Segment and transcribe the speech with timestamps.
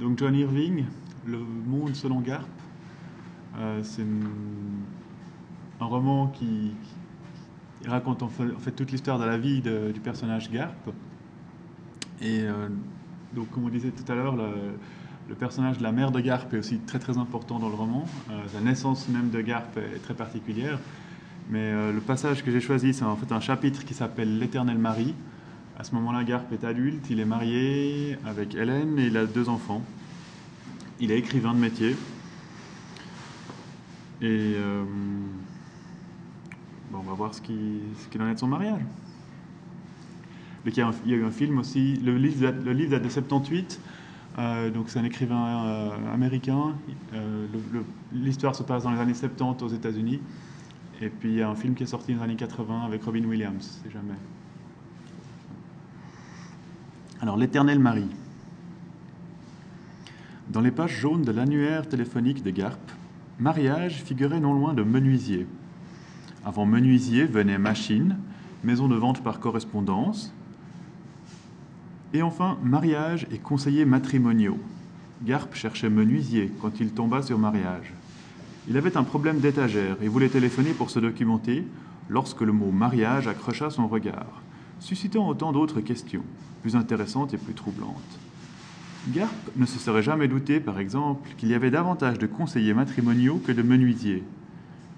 [0.00, 0.84] Donc John Irving,
[1.26, 2.46] Le Monde selon Garp,
[3.58, 4.06] euh, c'est
[5.80, 6.72] un roman qui,
[7.84, 10.90] raconte en fait, toute l'histoire de la vie du personnage Garp.
[12.20, 12.68] Et euh,
[13.34, 16.58] donc, comme on disait tout à l'heure, le, personnage de la mère de Garp est
[16.58, 18.06] aussi très très important dans le roman.
[18.30, 20.78] Euh, la naissance même de Garp est très particulière.
[21.50, 25.14] Mais le passage que j'ai choisi, c'est en fait un chapitre qui s'appelle L'éternel mari.
[25.78, 29.48] À ce moment-là, Garp est adulte, il est marié avec Hélène et il a deux
[29.48, 29.82] enfants.
[30.98, 31.90] Il est écrivain de métier.
[34.20, 34.82] Et euh,
[36.92, 38.80] on va voir ce qui- ce qu'il en est de son mariage.
[40.66, 41.94] Il, y a un- eu un film aussi.
[41.96, 43.80] Le livre date, de 78.
[44.38, 46.74] euh, donc c'est un écrivain euh, américain.
[48.12, 50.20] L'histoire se passe dans les années 70 aux États-Unis.
[51.00, 53.04] Et puis il y a un film qui est sorti dans les années 80 avec
[53.04, 54.14] Robin Williams, c'est jamais.
[57.20, 58.06] Alors, l'éternel mari.
[60.50, 62.78] Dans les pages jaunes de l'annuaire téléphonique de Garp,
[63.40, 65.46] mariage figurait non loin de menuisier.
[66.44, 68.18] Avant menuisier venait machine,
[68.62, 70.32] maison de vente par correspondance.
[72.14, 74.58] Et enfin, mariage et conseillers matrimoniaux.
[75.24, 77.92] Garp cherchait menuisier quand il tomba sur mariage.
[78.68, 81.66] Il avait un problème d'étagère et voulait téléphoner pour se documenter
[82.08, 84.42] lorsque le mot mariage accrocha son regard,
[84.80, 86.22] suscitant autant d'autres questions,
[86.62, 88.18] plus intéressantes et plus troublantes.
[89.08, 93.40] Garp ne se serait jamais douté, par exemple, qu'il y avait davantage de conseillers matrimoniaux
[93.44, 94.22] que de menuisiers.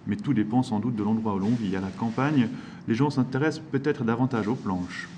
[0.06, 1.76] Mais tout dépend sans doute de l'endroit où l'on vit.
[1.76, 2.48] À la campagne,
[2.88, 5.08] les gens s'intéressent peut-être davantage aux planches.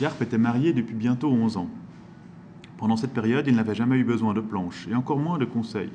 [0.00, 1.68] Garp était marié depuis bientôt 11 ans.
[2.78, 5.90] Pendant cette période, il n'avait jamais eu besoin de planches, et encore moins de conseils.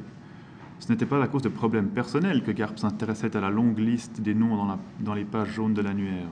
[0.79, 4.19] Ce n'était pas à cause de problèmes personnels que Garp s'intéressait à la longue liste
[4.19, 6.27] des noms dans, dans les pages jaunes de l'annuaire.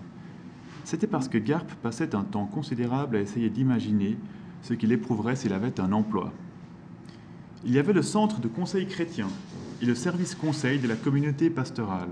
[0.83, 4.17] C'était parce que Garp passait un temps considérable à essayer d'imaginer
[4.63, 6.31] ce qu'il éprouverait s'il avait un emploi.
[7.63, 9.27] Il y avait le centre de conseil chrétien
[9.81, 12.09] et le service conseil de la communauté pastorale.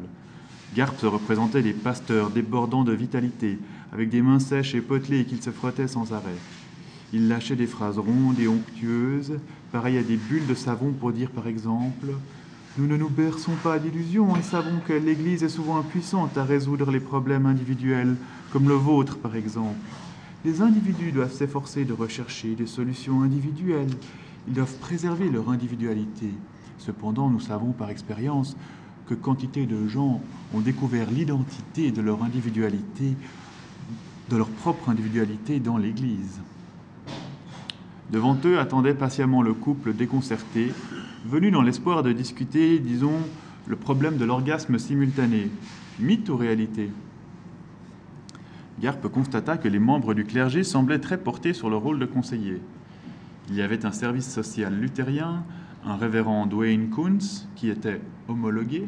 [0.76, 3.58] Garp se représentait des pasteurs débordant de vitalité,
[3.92, 6.38] avec des mains sèches et potelées qu'ils se frottaient sans arrêt.
[7.12, 9.40] Il lâchait des phrases rondes et onctueuses,
[9.72, 12.08] pareilles à des bulles de savon pour dire par exemple
[12.78, 16.92] Nous ne nous berçons pas d'illusions et savons que l'Église est souvent impuissante à résoudre
[16.92, 18.16] les problèmes individuels,
[18.52, 19.78] comme le vôtre par exemple.
[20.46, 23.90] Les individus doivent s'efforcer de rechercher des solutions individuelles.
[24.48, 26.32] Ils doivent préserver leur individualité.
[26.78, 28.56] Cependant, nous savons par expérience
[29.08, 30.22] que quantité de gens
[30.54, 33.16] ont découvert l'identité de leur individualité,
[34.30, 36.40] de leur propre individualité dans l'Église.
[38.12, 40.72] Devant eux attendait patiemment le couple déconcerté,
[41.26, 43.20] venu dans l'espoir de discuter, disons,
[43.68, 45.50] le problème de l'orgasme simultané.
[46.00, 46.90] Mythe ou réalité?
[48.80, 52.62] Garpe constata que les membres du clergé semblaient très portés sur le rôle de conseiller.
[53.50, 55.44] Il y avait un service social luthérien,
[55.86, 58.88] un révérend Dwayne Kuntz qui était homologué,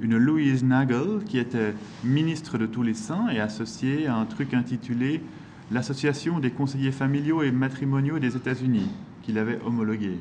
[0.00, 4.52] une Louise Nagel qui était ministre de tous les saints et associée à un truc
[4.52, 5.22] intitulé
[5.70, 8.90] l'Association des conseillers familiaux et matrimoniaux des États-Unis,
[9.22, 10.18] qu'il avait homologué.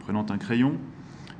[0.00, 0.74] Prenant un crayon,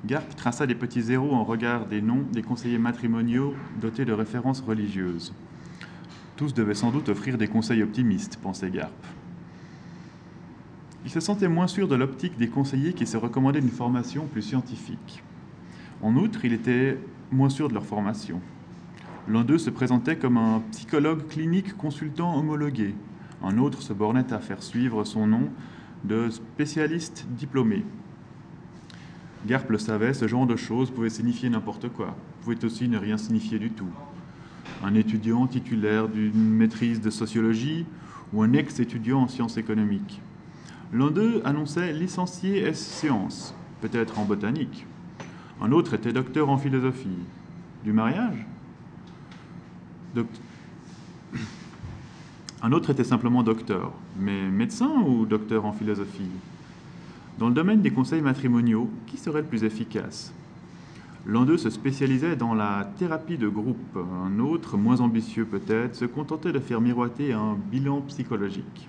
[0.07, 4.63] Garp traça des petits zéros en regard des noms des conseillers matrimoniaux dotés de références
[4.63, 5.35] religieuses.
[6.37, 8.93] Tous devaient sans doute offrir des conseils optimistes, pensait Garp.
[11.05, 14.43] Il se sentait moins sûr de l'optique des conseillers qui se recommandaient une formation plus
[14.43, 15.23] scientifique.
[16.03, 16.99] En outre, il était
[17.31, 18.41] moins sûr de leur formation.
[19.29, 22.95] L'un d'eux se présentait comme un psychologue clinique consultant homologué.
[23.43, 25.51] Un autre se bornait à faire suivre son nom
[26.05, 27.85] de spécialiste diplômé.
[29.47, 33.19] Garp le savait, ce genre de choses pouvait signifier n'importe quoi, pouvait aussi ne rien
[33.19, 33.91] signifier du tout.
[34.85, 37.87] Un étudiant titulaire d'une maîtrise de sociologie
[38.35, 40.21] ou un ex-étudiant en sciences économiques.
[40.93, 44.87] L'un d'eux annonçait licencié S sciences, peut-être en botanique.
[45.63, 47.17] Un autre était docteur en philosophie.
[47.83, 48.47] Du mariage?
[52.63, 56.31] Un autre était simplement docteur, mais médecin ou docteur en philosophie?
[57.39, 60.35] Dans le domaine des conseils matrimoniaux, qui serait le plus efficace?
[61.27, 66.05] L'un d'eux se spécialisait dans la thérapie de groupe, un autre, moins ambitieux peut-être, se
[66.05, 68.89] contentait de faire miroiter un bilan psychologique.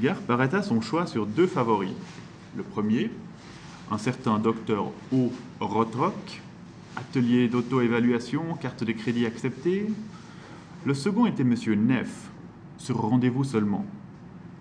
[0.00, 1.94] Garp arrêta son choix sur deux favoris.
[2.56, 3.10] Le premier,
[3.90, 5.32] un certain docteur O.
[5.58, 6.42] Rotrock,
[6.96, 9.88] atelier d'auto-évaluation, carte de crédit acceptée.
[10.84, 11.56] Le second était M.
[11.86, 12.30] Neff,
[12.76, 13.84] sur rendez-vous seulement.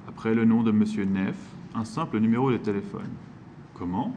[0.07, 0.83] Après le nom de M.
[1.13, 1.35] Neff,
[1.75, 3.09] un simple numéro de téléphone.
[3.75, 4.15] Comment?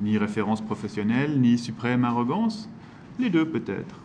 [0.00, 2.68] Ni référence professionnelle, ni suprême arrogance
[3.18, 3.96] Les deux peut-être.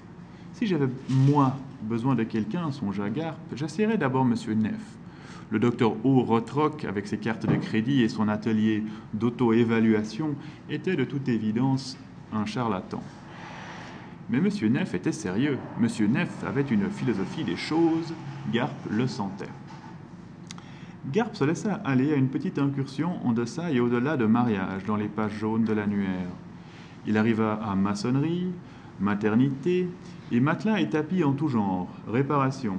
[0.53, 4.35] Si j'avais, moi, besoin de quelqu'un, songea Garp, j'essaierais d'abord M.
[4.59, 4.97] Neff.
[5.51, 6.21] Le docteur O.
[6.21, 8.83] Rotrock, avec ses cartes de crédit et son atelier
[9.13, 10.35] d'auto-évaluation,
[10.69, 11.97] était de toute évidence
[12.33, 13.01] un charlatan.
[14.29, 14.49] Mais M.
[14.71, 15.57] Neff était sérieux.
[15.81, 15.87] M.
[16.11, 18.13] Neff avait une philosophie des choses.
[18.51, 19.49] Garp le sentait.
[21.07, 24.97] Garp se laissa aller à une petite incursion en deçà et au-delà de mariage dans
[24.97, 26.29] les pages jaunes de l'annuaire.
[27.07, 28.51] Il arriva à maçonnerie,
[28.99, 29.89] maternité
[30.31, 32.77] et matelas et tapis en tout genre, réparation.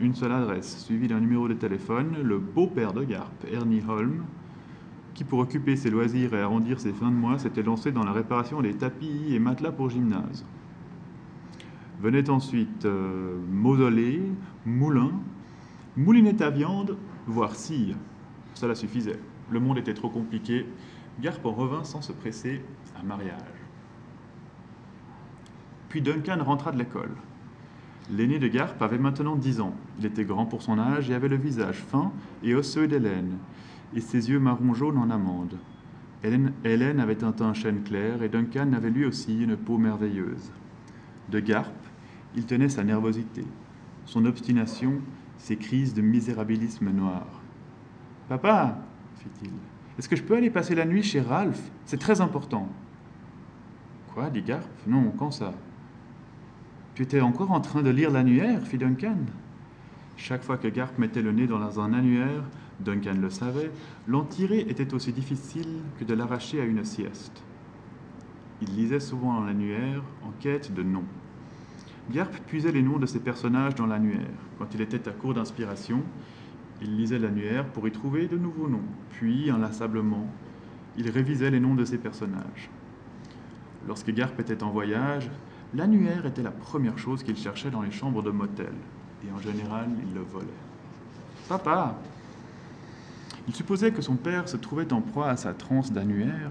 [0.00, 4.24] Une seule adresse, suivie d'un numéro de téléphone, le beau-père de Garp, Ernie Holm,
[5.12, 8.12] qui pour occuper ses loisirs et arrondir ses fins de mois s'était lancé dans la
[8.12, 10.46] réparation des tapis et matelas pour gymnase.
[12.00, 14.22] Venait ensuite euh, mausolée,
[14.64, 15.10] moulin,
[15.98, 17.96] moulinette à viande, voire cire.
[18.54, 19.18] Cela suffisait.
[19.50, 20.66] Le monde était trop compliqué.
[21.20, 22.62] Garp en revint sans se presser
[22.98, 23.36] à mariage.
[25.88, 27.10] Puis Duncan rentra de l'école.
[28.12, 29.74] L'aîné de Garp avait maintenant dix ans.
[29.98, 32.12] Il était grand pour son âge et avait le visage fin
[32.42, 33.38] et osseux d'Hélène,
[33.94, 35.56] et ses yeux marron jaune en amande.
[36.22, 40.50] Hélène, Hélène avait un teint chêne clair et Duncan avait lui aussi une peau merveilleuse.
[41.28, 41.72] De Garp,
[42.36, 43.44] il tenait sa nervosité,
[44.06, 44.94] son obstination,
[45.40, 47.26] ses crises de misérabilisme noir.
[48.28, 48.78] Papa,
[49.16, 49.50] fit-il,
[49.98, 51.60] est-ce que je peux aller passer la nuit chez Ralph?
[51.84, 52.68] C'est très important.
[54.14, 55.52] Quoi dit Garp Non, quand ça
[56.94, 59.18] Tu étais encore en train de lire l'annuaire fit Duncan.
[60.16, 62.44] Chaque fois que Garp mettait le nez dans un annuaire,
[62.80, 63.70] Duncan le savait,
[64.06, 67.42] l'en tirer était aussi difficile que de l'arracher à une sieste.
[68.62, 71.04] Il lisait souvent l'annuaire en quête de noms.
[72.10, 74.18] Garp puisait les noms de ses personnages dans l'annuaire.
[74.58, 76.02] Quand il était à court d'inspiration,
[76.82, 78.82] il lisait l'annuaire pour y trouver de nouveaux noms.
[79.10, 80.26] Puis, inlassablement,
[80.96, 82.70] il révisait les noms de ses personnages.
[83.86, 85.30] Lorsque Garp était en voyage,
[85.74, 88.72] l'annuaire était la première chose qu'il cherchait dans les chambres de motel.
[89.26, 90.46] Et en général, il le volait.
[91.48, 91.96] Papa
[93.46, 96.50] Il supposait que son père se trouvait en proie à sa transe d'annuaire,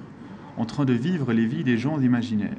[0.57, 2.55] en train de vivre les vies des gens imaginaires.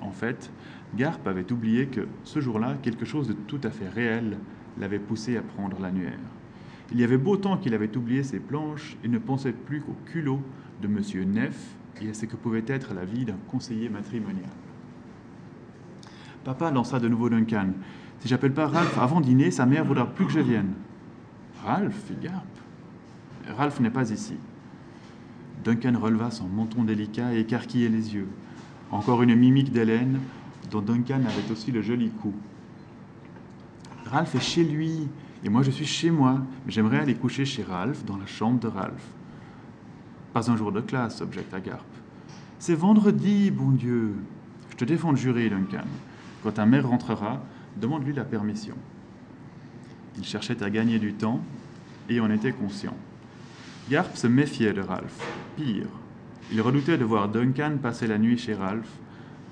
[0.00, 0.50] En fait,
[0.94, 4.38] Garp avait oublié que, ce jour-là, quelque chose de tout à fait réel
[4.78, 6.18] l'avait poussé à prendre l'annuaire.
[6.92, 9.96] Il y avait beau temps qu'il avait oublié ses planches et ne pensait plus qu'au
[10.06, 10.42] culot
[10.82, 11.32] de M.
[11.32, 14.50] Neff et à ce que pouvait être la vie d'un conseiller matrimonial.
[16.44, 17.68] Papa lança de nouveau Duncan.
[18.18, 20.72] Si j'appelle pas Ralph avant dîner, sa mère voudra plus que je vienne.
[21.64, 22.44] Ralph, fit Garp.
[23.56, 24.34] Ralph n'est pas ici.
[25.64, 28.28] Duncan releva son menton délicat et écarquillait les yeux.
[28.90, 30.18] Encore une mimique d'Hélène,
[30.72, 32.32] dont Duncan avait aussi le joli coup.
[34.06, 35.06] Ralph est chez lui,
[35.44, 38.58] et moi je suis chez moi, mais j'aimerais aller coucher chez Ralph, dans la chambre
[38.58, 39.06] de Ralph.
[40.32, 41.84] Pas un jour de classe, objecta Garp.
[42.58, 44.14] C'est vendredi, bon Dieu.
[44.70, 45.84] Je te défends de jurer, Duncan.
[46.42, 47.42] Quand ta mère rentrera,
[47.76, 48.74] demande-lui la permission.
[50.16, 51.40] Il cherchait à gagner du temps
[52.08, 52.96] et en était conscient.
[53.90, 55.20] Garp se méfiait de Ralph.
[55.56, 55.88] Pire,
[56.50, 58.88] il redoutait de voir Duncan passer la nuit chez Ralph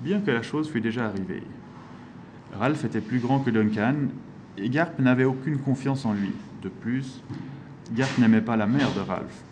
[0.03, 1.43] bien que la chose fût déjà arrivée.
[2.57, 3.95] Ralph était plus grand que Duncan,
[4.57, 6.31] et Garp n'avait aucune confiance en lui.
[6.61, 7.23] De plus,
[7.93, 9.43] Garp n'aimait pas la mère de Ralph.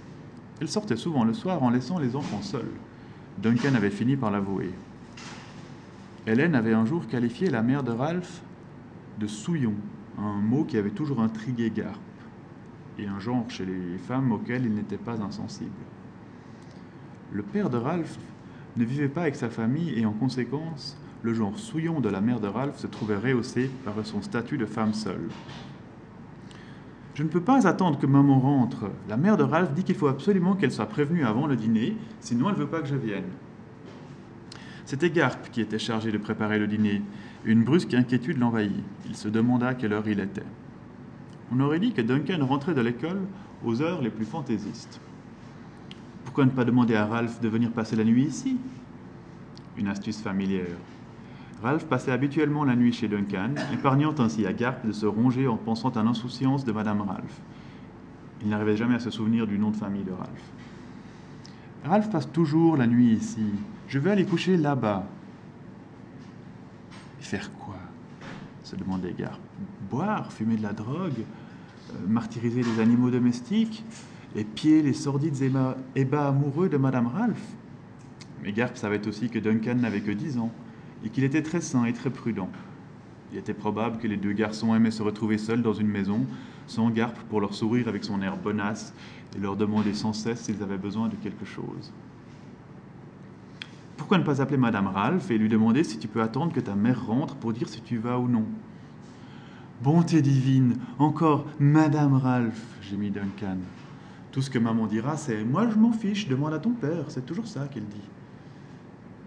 [0.60, 2.72] Elle sortait souvent le soir en laissant les enfants seuls.
[3.38, 4.72] Duncan avait fini par l'avouer.
[6.28, 8.42] Hélène avait un jour qualifié la mère de Ralph
[9.20, 9.76] de souillon,
[10.18, 12.00] un mot qui avait toujours intrigué Garp,
[12.98, 15.72] et un genre chez les femmes auquel il n'était pas insensible.
[17.32, 18.18] Le père de Ralph
[18.78, 22.40] ne vivait pas avec sa famille et en conséquence, le genre souillon de la mère
[22.40, 25.28] de Ralph se trouvait rehaussé par son statut de femme seule.
[27.14, 28.90] Je ne peux pas attendre que maman rentre.
[29.10, 32.48] La mère de Ralph dit qu'il faut absolument qu'elle soit prévenue avant le dîner, sinon
[32.48, 33.26] elle ne veut pas que je vienne.
[34.86, 37.02] C'était Garp qui était chargé de préparer le dîner.
[37.44, 38.84] Une brusque inquiétude l'envahit.
[39.06, 40.46] Il se demanda quelle heure il était.
[41.52, 43.22] On aurait dit que Duncan rentrait de l'école
[43.66, 45.02] aux heures les plus fantaisistes.
[46.46, 48.58] Ne pas demander à Ralph de venir passer la nuit ici?
[49.78, 50.78] Une astuce familière.
[51.62, 55.58] Ralph passait habituellement la nuit chez Duncan, épargnant ainsi à Garp de se ronger en
[55.58, 57.42] pensant à l'insouciance de Madame Ralph.
[58.42, 60.52] Il n'arrivait jamais à se souvenir du nom de famille de Ralph.
[61.84, 63.46] Ralph passe toujours la nuit ici.
[63.90, 65.06] Je vais aller coucher là-bas.
[67.20, 67.76] Faire quoi?
[68.64, 69.40] se demandait Garp.
[69.90, 71.12] Boire, fumer de la drogue,
[71.92, 73.84] euh, martyriser les animaux domestiques
[74.44, 75.42] pieds, les sordides
[75.96, 77.56] ébats, amoureux de Madame Ralph.
[78.44, 80.52] Mais Garp savait aussi que Duncan n'avait que dix ans
[81.04, 82.50] et qu'il était très sain et très prudent.
[83.32, 86.26] Il était probable que les deux garçons aimaient se retrouver seuls dans une maison,
[86.68, 88.94] sans Garp pour leur sourire avec son air bonasse
[89.36, 91.94] et leur demander sans cesse s'ils avaient besoin de quelque chose.
[93.98, 96.74] Pourquoi ne pas appeler Madame Ralph et lui demander si tu peux attendre que ta
[96.74, 98.46] mère rentre pour dire si tu vas ou non?
[99.84, 103.58] Bonté divine, encore Madame Ralph, gémit Duncan.
[104.32, 107.26] Tout ce que maman dira, c'est Moi je m'en fiche, demande à ton père, c'est
[107.26, 108.10] toujours ça qu'elle dit.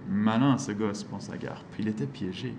[0.08, 2.54] Malin ce gosse, pensa Garp, il était piégé.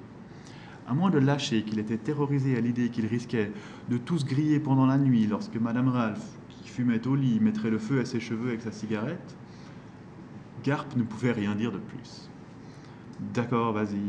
[0.87, 3.51] À moins de lâcher qu'il était terrorisé à l'idée qu'il risquait
[3.89, 7.77] de tous griller pendant la nuit lorsque Madame Ralph, qui fumait au lit, mettrait le
[7.77, 9.37] feu à ses cheveux avec sa cigarette,
[10.63, 12.29] Garp ne pouvait rien dire de plus.
[13.33, 13.99] D'accord, vas-y.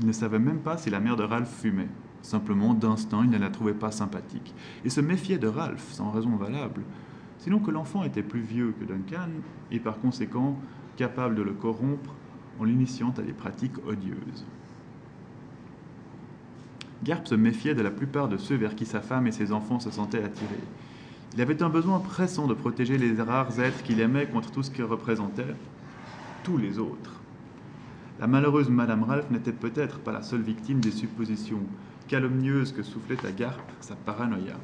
[0.00, 1.88] Il ne savait même pas si la mère de Ralph fumait.
[2.22, 4.54] Simplement, d'instinct, il ne la trouvait pas sympathique.
[4.84, 6.82] Et se méfiait de Ralph, sans raison valable.
[7.38, 9.30] Sinon que l'enfant était plus vieux que Duncan,
[9.70, 10.56] et par conséquent
[10.96, 12.14] capable de le corrompre
[12.60, 14.46] en l'initiant à des pratiques odieuses.
[17.02, 19.80] Garp se méfiait de la plupart de ceux vers qui sa femme et ses enfants
[19.80, 20.60] se sentaient attirés.
[21.34, 24.70] Il avait un besoin pressant de protéger les rares êtres qu'il aimait contre tout ce
[24.70, 25.56] qu'ils représentaient,
[26.44, 27.20] tous les autres.
[28.20, 31.62] La malheureuse Madame Ralph n'était peut-être pas la seule victime des suppositions
[32.06, 34.56] calomnieuse que soufflait à Garp sa paranoïa.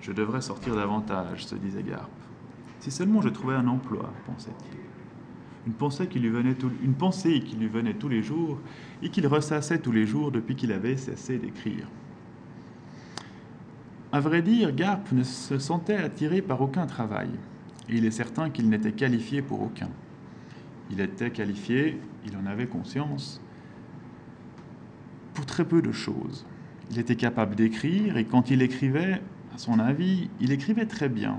[0.00, 2.10] Je devrais sortir davantage, se disait Garp.
[2.80, 4.78] Si seulement je trouvais un emploi, pensait-il.
[5.66, 8.58] Une pensée, qui lui venait une pensée qui lui venait tous les jours
[9.02, 11.86] et qu'il ressassait tous les jours depuis qu'il avait cessé d'écrire.
[14.12, 17.28] À vrai dire, Garp ne se sentait attiré par aucun travail,
[17.88, 19.90] et il est certain qu'il n'était qualifié pour aucun.
[20.90, 23.40] Il était qualifié, il en avait conscience,
[25.46, 26.46] très peu de choses.
[26.90, 29.20] Il était capable d'écrire et quand il écrivait,
[29.54, 31.38] à son avis, il écrivait très bien.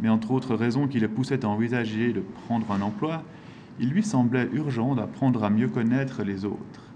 [0.00, 3.22] Mais entre autres raisons qui le poussaient à envisager de prendre un emploi,
[3.80, 6.92] il lui semblait urgent d'apprendre à mieux connaître les autres.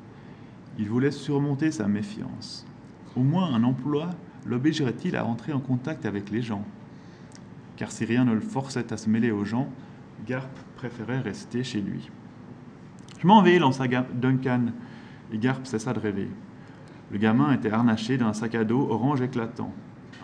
[0.78, 2.66] Il voulait surmonter sa méfiance.
[3.16, 4.10] Au moins un emploi
[4.44, 6.64] l'obligerait-il à entrer en contact avec les gens
[7.76, 9.68] Car si rien ne le forçait à se mêler aux gens,
[10.26, 12.10] Garp préférait rester chez lui.
[13.18, 14.66] Je m'en vais, lança Duncan
[15.32, 16.28] et Garp cessa de rêver.
[17.10, 19.72] Le gamin était harnaché d'un sac à dos orange éclatant.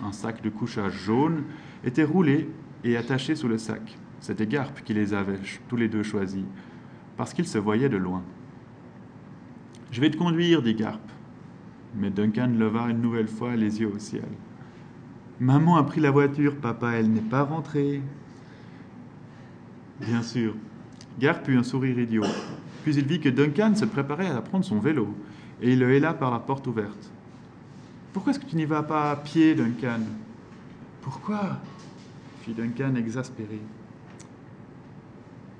[0.04, 1.44] Un sac de couchage jaune
[1.84, 2.48] était roulé
[2.84, 3.96] et attaché sous le sac.
[4.20, 6.44] C'était Garp qui les avait tous les deux choisis,
[7.16, 8.22] parce qu'ils se voyaient de loin.
[9.90, 11.00] Je vais te conduire, dit Garp.
[11.94, 14.28] Mais Duncan leva une nouvelle fois les yeux au ciel.
[15.38, 18.00] Maman a pris la voiture, papa, elle n'est pas rentrée.
[20.00, 20.54] Bien sûr.
[21.18, 22.24] Garp eut un sourire idiot.
[22.82, 25.08] Puis il vit que Duncan se préparait à prendre son vélo,
[25.60, 27.10] et il le héla par la porte ouverte.
[28.12, 30.00] Pourquoi est-ce que tu n'y vas pas à pied, Duncan?
[31.00, 31.58] Pourquoi?
[32.42, 33.60] fit Duncan exaspéré.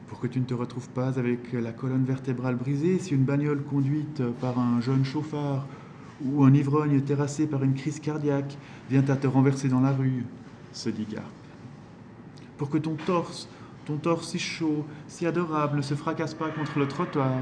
[0.09, 3.63] Pour que tu ne te retrouves pas avec la colonne vertébrale brisée si une bagnole
[3.63, 5.67] conduite par un jeune chauffard
[6.25, 8.59] ou un ivrogne terrassé par une crise cardiaque
[8.91, 10.25] vient à te renverser dans la rue,
[10.73, 11.25] se dit Garp.
[12.59, 13.49] Pour que ton torse
[13.85, 17.39] ton torse si chaud, si adorable ne se fracasse pas contre le trottoir,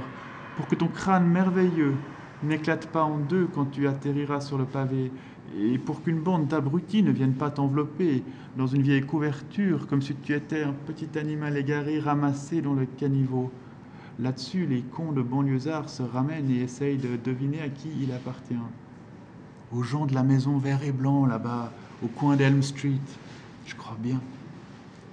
[0.56, 1.94] pour que ton crâne merveilleux
[2.42, 5.12] n'éclate pas en deux quand tu atterriras sur le pavé,
[5.59, 8.23] et pour qu'une bande d'abrutis ne vienne pas t'envelopper
[8.56, 12.87] dans une vieille couverture comme si tu étais un petit animal égaré ramassé dans le
[12.87, 13.50] caniveau.
[14.18, 18.54] Là-dessus, les cons de banlieusards se ramènent et essayent de deviner à qui il appartient.
[19.73, 23.00] Aux gens de la maison vert et blanc là-bas, au coin d'Elm Street,
[23.66, 24.20] je crois bien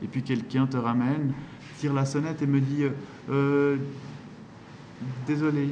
[0.04, 1.34] et puis quelqu'un te ramène,
[1.78, 2.86] tire la sonnette et me dit
[3.30, 3.78] euh,
[5.26, 5.70] Désolé.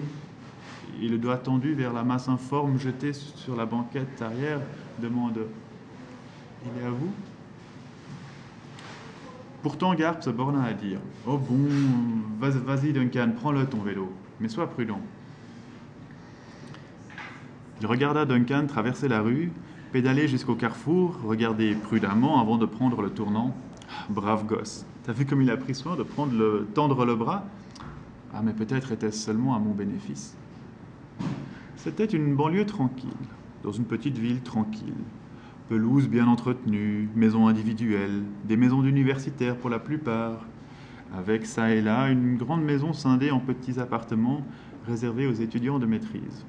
[1.02, 4.62] Et le doigt tendu vers la masse informe jetée sur la banquette arrière
[5.02, 5.40] demande
[6.64, 7.12] Il est à vous?
[9.62, 11.68] Pourtant, Garp se borna à dire Oh bon,
[12.40, 15.02] vas-y Duncan, prends-le ton vélo, mais sois prudent.
[17.82, 19.52] Il regarda Duncan traverser la rue,
[19.92, 23.56] pédaler jusqu'au carrefour, regarder prudemment avant de prendre le tournant
[24.10, 24.86] Brave gosse.
[25.04, 27.46] T'as vu comme il a pris soin de prendre le, tendre le bras?
[28.34, 30.36] Ah, mais peut-être était-ce seulement à mon bénéfice.
[31.76, 33.10] C'était une banlieue tranquille,
[33.64, 34.96] dans une petite ville tranquille.
[35.70, 40.46] Pelouse bien entretenue, maisons individuelles, des maisons d'universitaires pour la plupart,
[41.16, 44.46] avec ça et là une grande maison scindée en petits appartements
[44.88, 46.46] réservés aux étudiants de maîtrise.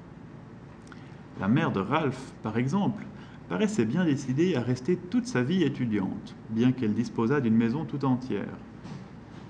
[1.41, 3.05] La mère de Ralph, par exemple,
[3.49, 8.05] paraissait bien décidée à rester toute sa vie étudiante, bien qu'elle disposât d'une maison tout
[8.05, 8.57] entière,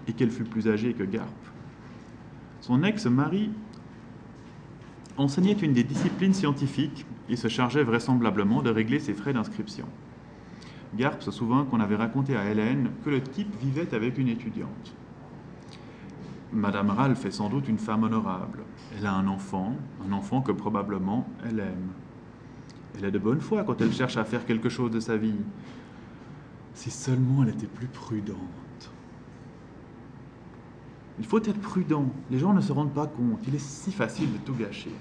[0.07, 1.35] et qu'elle fût plus âgée que Garp.
[2.61, 3.51] Son ex-mari
[5.17, 9.87] enseignait une des disciplines scientifiques et se chargeait vraisemblablement de régler ses frais d'inscription.
[10.95, 14.95] Garp se souvint qu'on avait raconté à Hélène que le type vivait avec une étudiante.
[16.53, 18.61] Madame Ralph est sans doute une femme honorable.
[18.97, 19.75] Elle a un enfant,
[20.07, 21.91] un enfant que probablement elle aime.
[22.97, 25.35] Elle est de bonne foi quand elle cherche à faire quelque chose de sa vie.
[26.75, 28.39] Si seulement elle était plus prudente.
[31.19, 32.07] Il faut être prudent.
[32.31, 33.41] Les gens ne se rendent pas compte.
[33.47, 34.93] Il est si facile de tout gâcher.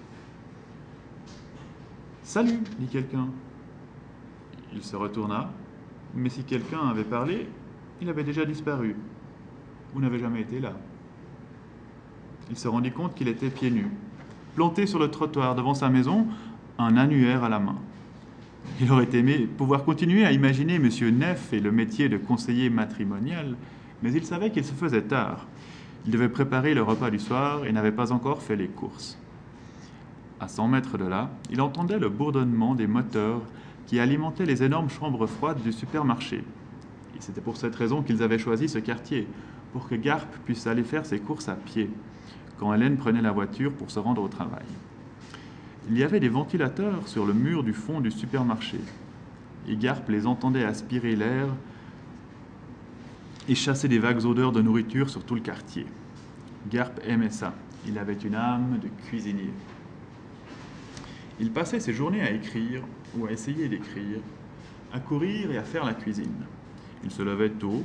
[2.23, 3.27] Salut dit quelqu'un.
[4.73, 5.51] Il se retourna,
[6.13, 7.47] mais si quelqu'un avait parlé,
[8.01, 8.95] il avait déjà disparu.
[9.93, 10.73] Vous n'avez jamais été là.
[12.49, 13.89] Il se rendit compte qu'il était pieds nus,
[14.55, 16.27] planté sur le trottoir devant sa maison,
[16.77, 17.77] un annuaire à la main.
[18.81, 20.89] Il aurait aimé pouvoir continuer à imaginer M.
[21.17, 23.55] Neff et le métier de conseiller matrimonial,
[24.03, 25.47] mais il savait qu'il se faisait tard.
[26.05, 29.17] Il devait préparer le repas du soir et n'avait pas encore fait les courses.
[30.39, 33.41] À 100 mètres de là, il entendait le bourdonnement des moteurs
[33.87, 36.37] qui alimentaient les énormes chambres froides du supermarché.
[37.15, 39.27] Et c'était pour cette raison qu'ils avaient choisi ce quartier,
[39.71, 41.89] pour que Garp puisse aller faire ses courses à pied,
[42.59, 44.65] quand Hélène prenait la voiture pour se rendre au travail.
[45.87, 48.79] Il y avait des ventilateurs sur le mur du fond du supermarché,
[49.67, 51.47] et Garp les entendait aspirer l'air
[53.47, 55.85] et chasser des vagues odeurs de nourriture sur tout le quartier.
[56.71, 57.53] Garp aimait ça.
[57.87, 59.51] Il avait une âme de cuisinier.
[61.39, 62.81] Il passait ses journées à écrire
[63.15, 64.19] ou à essayer d'écrire,
[64.91, 66.45] à courir et à faire la cuisine.
[67.03, 67.83] Il se levait tôt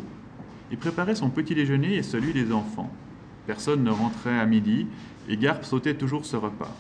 [0.73, 2.91] et préparait son petit déjeuner et celui des enfants.
[3.47, 4.87] Personne ne rentrait à midi
[5.29, 6.75] et Garp sautait toujours ce repas.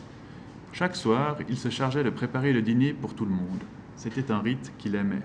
[0.72, 3.62] Chaque soir, il se chargeait de préparer le dîner pour tout le monde.
[3.96, 5.22] C'était un rite qu'il aimait.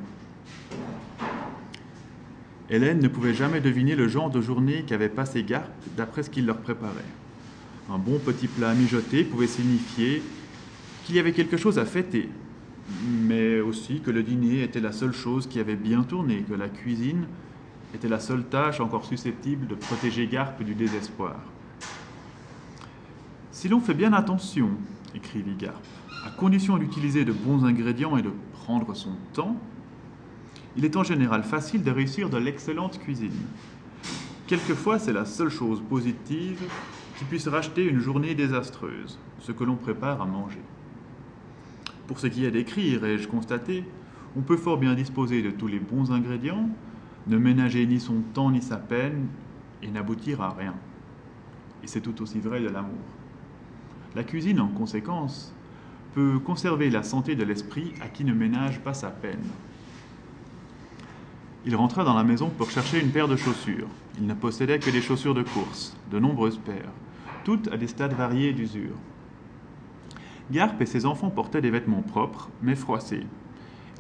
[2.70, 6.48] Hélène ne pouvait jamais deviner le genre de journée qu'avait passé Garp d'après ce qu'il
[6.48, 6.92] leur préparait.
[7.92, 10.24] Un bon petit plat mijoté pouvait signifier
[11.04, 12.28] qu'il y avait quelque chose à fêter,
[13.22, 16.68] mais aussi que le dîner était la seule chose qui avait bien tourné, que la
[16.68, 17.28] cuisine
[17.94, 21.40] était la seule tâche encore susceptible de protéger Garp du désespoir.
[23.52, 24.72] Si l'on fait bien attention,
[25.16, 25.82] écrivit Garp,
[26.26, 29.58] à condition d'utiliser de bons ingrédients et de prendre son temps,
[30.78, 33.32] il est en général facile de réussir de l'excellente cuisine.
[34.48, 36.62] Quelquefois, c'est la seule chose positive
[37.18, 40.62] qui puisse racheter une journée désastreuse, ce que l'on prépare à manger.
[42.08, 43.84] Pour ce qui est d'écrire, ai-je constaté,
[44.36, 46.70] on peut fort bien disposer de tous les bons ingrédients,
[47.28, 49.28] ne ménager ni son temps ni sa peine,
[49.82, 50.74] et n'aboutir à rien.
[51.84, 53.00] Et c'est tout aussi vrai de l'amour.
[54.16, 55.54] La cuisine, en conséquence,
[56.14, 59.44] peut conserver la santé de l'esprit à qui ne ménage pas sa peine.
[61.66, 63.90] Il rentra dans la maison pour chercher une paire de chaussures.
[64.18, 66.94] Il ne possédait que des chaussures de course, de nombreuses paires,
[67.44, 68.96] toutes à des stades variés d'usure.
[70.50, 73.26] Garp et ses enfants portaient des vêtements propres, mais froissés.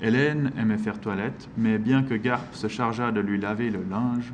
[0.02, 4.32] Hélène aimait faire toilette, mais bien que Garp se chargeât de lui laver le linge,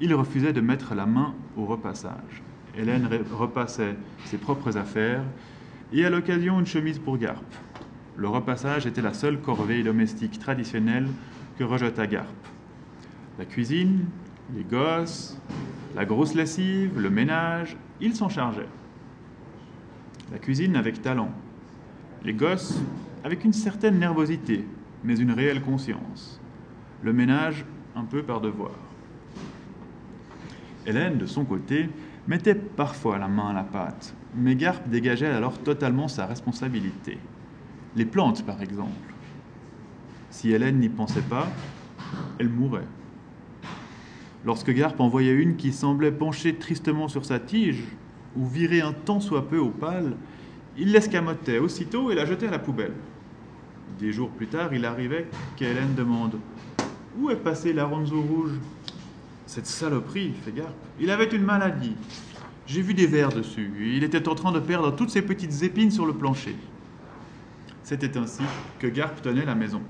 [0.00, 2.42] il refusait de mettre la main au repassage.
[2.76, 5.22] Hélène repassait ses propres affaires
[5.92, 7.42] et à l'occasion une chemise pour Garp.
[8.16, 11.06] Le repassage était la seule corvée domestique traditionnelle
[11.58, 12.26] que rejeta Garp.
[13.38, 14.06] La cuisine,
[14.54, 15.38] les gosses,
[15.94, 18.68] la grosse lessive, le ménage, il s'en chargeait.
[20.32, 21.30] La cuisine avec talent.
[22.24, 22.78] Les gosses
[23.24, 24.66] avec une certaine nervosité,
[25.02, 26.40] mais une réelle conscience.
[27.02, 28.72] Le ménage un peu par devoir.
[30.86, 31.88] Hélène, de son côté,
[32.26, 37.18] mettait parfois la main à la pâte, mais Garp dégageait alors totalement sa responsabilité.
[37.94, 39.14] Les plantes, par exemple.
[40.30, 41.48] Si Hélène n'y pensait pas,
[42.38, 42.86] elle mourait.
[44.44, 47.84] Lorsque Garp en voyait une qui semblait pencher tristement sur sa tige,
[48.36, 50.12] ou virer un tant soit peu au pâle,
[50.76, 52.92] il l'escamotait aussitôt et la jetait à la poubelle.
[53.98, 56.38] Des jours plus tard, il arrivait qu'Hélène demande
[57.18, 58.52] Où est passé l'aronzo rouge?
[59.46, 60.74] Cette saloperie, fait Garp.
[61.00, 61.94] Il avait une maladie.
[62.66, 63.70] J'ai vu des vers dessus.
[63.96, 66.56] Il était en train de perdre toutes ses petites épines sur le plancher.
[67.84, 68.42] C'était ainsi
[68.80, 69.80] que Garp tenait la maison.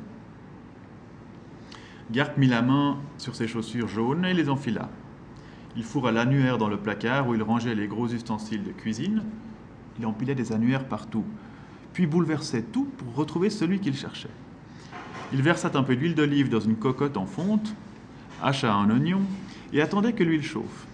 [2.10, 4.90] Garp mit la main sur ses chaussures jaunes et les enfila.
[5.74, 9.24] Il fourra l'annuaire dans le placard où il rangeait les gros ustensiles de cuisine.
[9.98, 11.24] Il empilait des annuaires partout,
[11.94, 14.30] puis bouleversait tout pour retrouver celui qu'il cherchait.
[15.32, 17.74] Il versa un peu d'huile d'olive dans une cocotte en fonte,
[18.42, 19.22] hacha un oignon
[19.76, 20.86] et attendait que l'huile chauffe.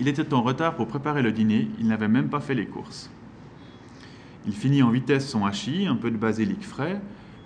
[0.00, 3.10] Il était en retard pour préparer le dîner, il n'avait même pas fait les courses.
[4.46, 7.02] Il finit en vitesse son hachis, un peu de basilic frais,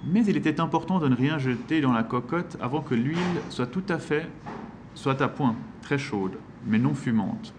[0.06, 3.66] mais il était important de ne rien jeter dans la cocotte avant que l'huile soit
[3.66, 4.28] tout à fait,
[4.94, 7.52] soit à point, très chaude, mais non fumante.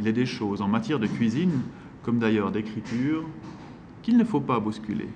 [0.00, 1.60] Il est des choses en matière de cuisine,
[2.02, 3.24] comme d'ailleurs d'écriture,
[4.02, 5.08] qu'il ne faut pas bousculer.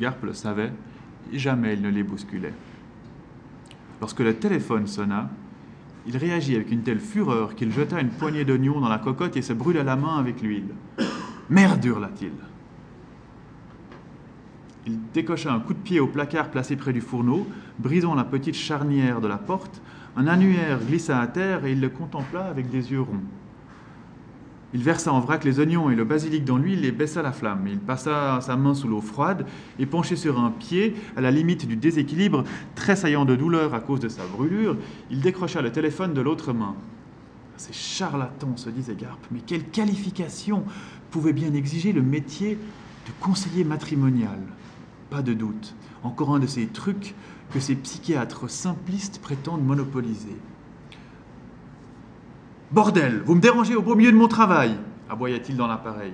[0.00, 0.72] Garp le savait,
[1.32, 2.54] et jamais il ne les bousculait.
[4.00, 5.30] Lorsque le téléphone sonna,
[6.06, 9.42] il réagit avec une telle fureur qu'il jeta une poignée d'oignons dans la cocotte et
[9.42, 10.74] se brûla la main avec l'huile.
[11.48, 12.32] Merde, hurla-t-il.
[14.86, 17.46] Il décocha un coup de pied au placard placé près du fourneau,
[17.78, 19.80] brisant la petite charnière de la porte.
[20.16, 23.22] Un annuaire glissa à terre et il le contempla avec des yeux ronds.
[24.74, 27.68] Il versa en vrac les oignons et le basilic dans l'huile et baissa la flamme.
[27.68, 29.46] Il passa sa main sous l'eau froide
[29.78, 32.42] et penché sur un pied, à la limite du déséquilibre,
[32.74, 34.76] tressaillant de douleur à cause de sa brûlure,
[35.12, 36.74] il décrocha le téléphone de l'autre main.
[37.56, 40.64] C'est charlatan, se disait Garp, mais quelle qualification
[41.12, 42.58] pouvait bien exiger le métier
[43.06, 44.40] de conseiller matrimonial?
[45.08, 47.14] Pas de doute, encore un de ces trucs
[47.52, 50.36] que ces psychiatres simplistes prétendent monopoliser.
[52.74, 54.76] Bordel, vous me dérangez au beau milieu de mon travail
[55.08, 56.12] aboya-t-il dans l'appareil.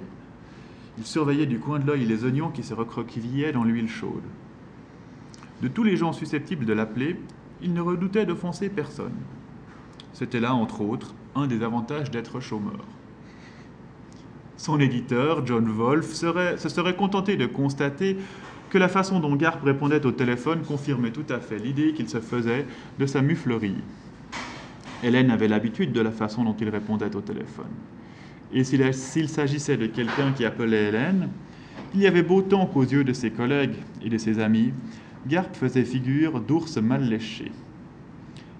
[0.98, 4.24] Il surveillait du coin de l'œil les oignons qui se recroquivillaient dans l'huile chaude.
[5.62, 7.18] De tous les gens susceptibles de l'appeler,
[7.62, 9.14] il ne redoutait d'offenser personne.
[10.12, 12.84] C'était là, entre autres, un des avantages d'être chômeur.
[14.58, 18.18] Son éditeur, John Wolfe, se serait contenté de constater
[18.68, 22.20] que la façon dont Garp répondait au téléphone confirmait tout à fait l'idée qu'il se
[22.20, 22.66] faisait
[22.98, 23.78] de sa muflerie.
[25.02, 27.70] Hélène avait l'habitude de la façon dont il répondait au téléphone.
[28.52, 31.28] Et s'il s'agissait de quelqu'un qui appelait Hélène,
[31.94, 34.72] il y avait beau temps qu'aux yeux de ses collègues et de ses amis,
[35.26, 37.50] Garp faisait figure d'ours mal léché.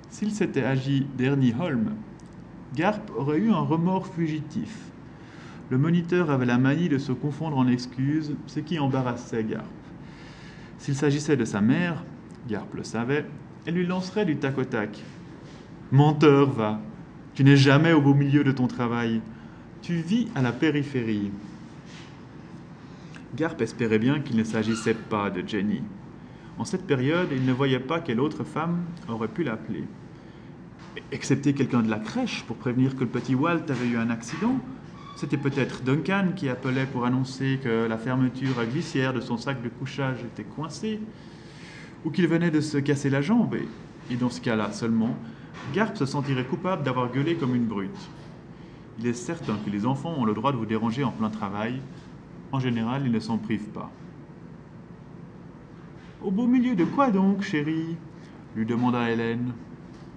[0.08, 1.92] S'il s'était agi d'Ernie Holm,
[2.74, 4.76] Garp aurait eu un remords fugitif.
[5.70, 9.64] Le moniteur avait la manie de se confondre en excuses, ce qui embarrassait Garp.
[10.78, 12.04] S'il s'agissait de sa mère,
[12.48, 13.26] Garp le savait,
[13.66, 15.02] elle lui lancerait du tac au tac.
[15.92, 16.80] Menteur, va.
[17.34, 19.20] Tu n'es jamais au beau milieu de ton travail.
[19.82, 21.32] Tu vis à la périphérie.
[23.34, 25.82] Garp espérait bien qu'il ne s'agissait pas de Jenny.
[26.58, 29.82] En cette période, il ne voyait pas quelle autre femme aurait pu l'appeler.
[31.10, 34.60] Excepté quelqu'un de la crèche pour prévenir que le petit Walt avait eu un accident.
[35.16, 39.60] C'était peut-être Duncan qui appelait pour annoncer que la fermeture à glissière de son sac
[39.60, 41.00] de couchage était coincée,
[42.04, 43.56] ou qu'il venait de se casser la jambe,
[44.08, 45.16] et dans ce cas-là seulement,
[45.72, 48.10] Garp se sentirait coupable d'avoir gueulé comme une brute.
[48.98, 51.80] Il est certain que les enfants ont le droit de vous déranger en plein travail.
[52.52, 53.90] En général, ils ne s'en privent pas.
[56.22, 57.96] Au beau milieu de quoi donc, chérie?
[58.56, 59.52] lui demanda Hélène.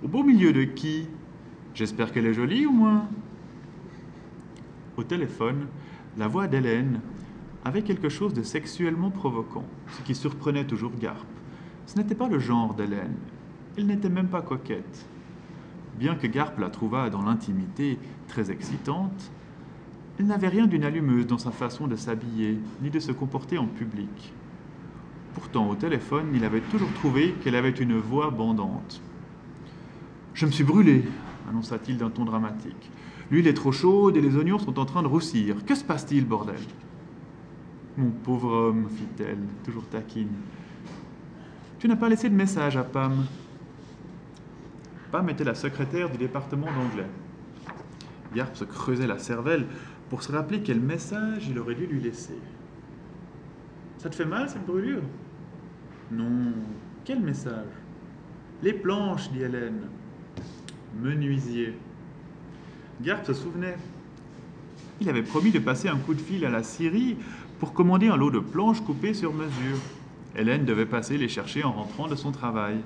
[0.04, 1.08] Au beau milieu de qui?
[1.74, 3.08] J'espère qu'elle est jolie au moins.
[4.98, 5.67] Au téléphone,
[6.17, 7.00] la voix d'Hélène
[7.63, 11.26] avait quelque chose de sexuellement provoquant, ce qui surprenait toujours Garp.
[11.86, 13.15] Ce n'était pas le genre d'Hélène.
[13.78, 15.06] Elle n'était même pas coquette.
[15.99, 19.32] Bien que Garp la trouvât dans l'intimité très excitante,
[20.19, 23.65] elle n'avait rien d'une allumeuse dans sa façon de s'habiller ni de se comporter en
[23.65, 24.34] public.
[25.34, 29.01] Pourtant, au téléphone, il avait toujours trouvé qu'elle avait une voix bandante.
[30.34, 31.03] Je me suis brûlé,
[31.49, 32.91] annonça-t-il d'un ton dramatique.
[33.32, 35.65] L'huile est trop chaude et les oignons sont en train de roussir.
[35.65, 36.56] Que se passe-t-il, bordel
[37.97, 40.34] Mon pauvre homme, fit-elle, toujours taquine.
[41.79, 43.25] Tu n'as pas laissé de message à Pam?
[45.13, 47.06] Pam était la secrétaire du département d'anglais.
[48.34, 49.67] Garp se creusait la cervelle
[50.10, 52.39] pour se rappeler quel message il aurait dû lui laisser.
[53.99, 55.04] Ça te fait mal cette brûlure?
[56.12, 56.54] Non.
[57.06, 57.69] Quel message?
[58.63, 59.82] Les planches, dit Hélène.
[60.99, 61.78] Menuisier.
[62.99, 63.78] Garp se souvenait.
[64.99, 67.17] Il avait promis de passer un coup de fil à la Syrie
[67.60, 69.78] pour commander un lot de planches coupées sur mesure.
[70.36, 72.78] Hélène devait passer les chercher en rentrant de son travail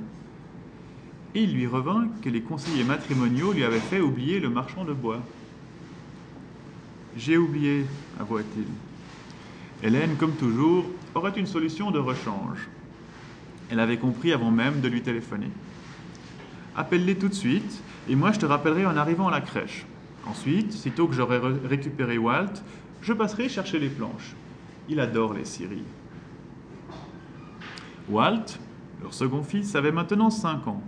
[1.35, 4.93] et il lui revint que les conseillers matrimoniaux lui avaient fait oublier le marchand de
[4.93, 5.21] bois.
[7.17, 7.85] J'ai oublié,
[8.19, 8.65] avoua-t-il.
[9.83, 12.67] Hélène, comme toujours, aurait une solution de rechange.
[13.69, 15.49] Elle avait compris avant même de lui téléphoner.
[16.75, 19.85] Appelle-les tout de suite, et moi je te rappellerai en arrivant à la crèche.
[20.25, 22.63] Ensuite, sitôt que j'aurai récupéré Walt,
[23.01, 24.35] je passerai chercher les planches.
[24.89, 25.83] Il adore les scieries.
[28.09, 28.59] Walt,
[29.01, 30.81] leur second fils, avait maintenant 5 ans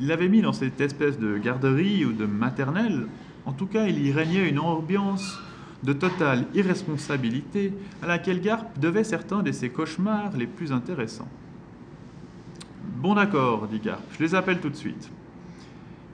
[0.00, 3.06] il l'avait mis dans cette espèce de garderie ou de maternelle.
[3.46, 5.38] En tout cas, il y régnait une ambiance
[5.82, 11.28] de totale irresponsabilité à laquelle Garp devait certains de ses cauchemars les plus intéressants.
[12.96, 15.10] Bon d'accord, dit Garp, je les appelle tout de suite.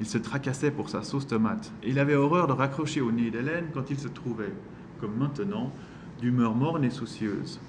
[0.01, 3.31] Il se tracassait pour sa sauce tomate, et il avait horreur de raccrocher au nez
[3.31, 4.53] d'Hélène quand il se trouvait,
[5.01, 5.73] comme maintenant,
[6.21, 7.61] d'humeur morne et soucieuse.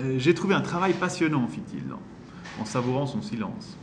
[0.00, 1.84] Euh, j'ai trouvé un travail passionnant, fit-il,
[2.60, 3.76] en savourant son silence.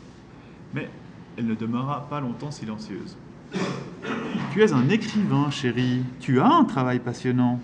[0.73, 0.89] Mais
[1.37, 3.17] elle ne demeura pas longtemps silencieuse.
[4.51, 6.03] Tu es un écrivain, chérie.
[6.19, 7.59] Tu as un travail passionnant.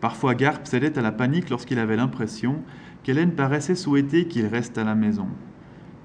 [0.00, 2.62] Parfois, Garp cédait à la panique lorsqu'il avait l'impression
[3.02, 5.28] qu'Hélène paraissait souhaiter qu'il reste à la maison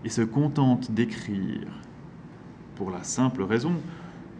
[0.03, 1.67] et se contente d'écrire.
[2.75, 3.73] Pour la simple raison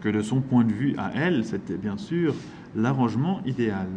[0.00, 2.34] que de son point de vue à elle, c'était bien sûr
[2.76, 3.88] l'arrangement idéal.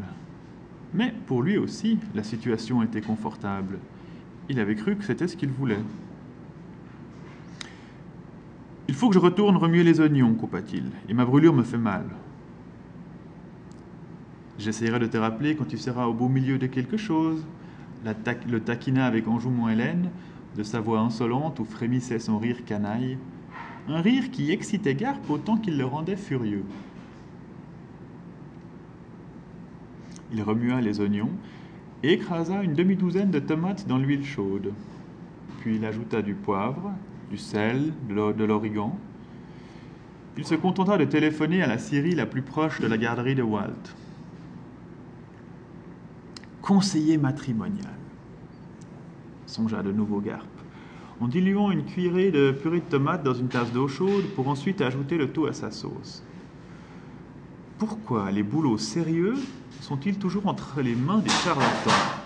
[0.93, 3.79] Mais pour lui aussi, la situation était confortable.
[4.49, 5.79] Il avait cru que c'était ce qu'il voulait.
[8.87, 12.05] Il faut que je retourne remuer les oignons, coupa-t-il, et ma brûlure me fait mal.
[14.59, 17.45] J'essaierai de te rappeler quand tu seras au beau milieu de quelque chose.
[18.49, 20.09] le taquina avec enjouement Hélène,
[20.55, 23.17] de sa voix insolente où frémissait son rire canaille.
[23.89, 26.65] Un rire qui excitait Garp autant qu'il le rendait furieux.
[30.33, 31.31] Il remua les oignons
[32.03, 34.73] et écrasa une demi-douzaine de tomates dans l'huile chaude.
[35.59, 36.91] Puis il ajouta du poivre,
[37.29, 38.97] du sel, de l'origan.
[40.37, 43.43] Il se contenta de téléphoner à la scierie la plus proche de la garderie de
[43.43, 43.95] Walt.
[46.61, 47.93] Conseiller matrimonial,
[49.45, 50.45] songea de nouveau Garp,
[51.19, 54.81] en diluant une cuillerée de purée de tomate dans une tasse d'eau chaude pour ensuite
[54.81, 56.23] ajouter le tout à sa sauce.
[57.77, 59.35] Pourquoi les boulots sérieux
[59.81, 62.21] sont-ils toujours entre les mains des charlatans?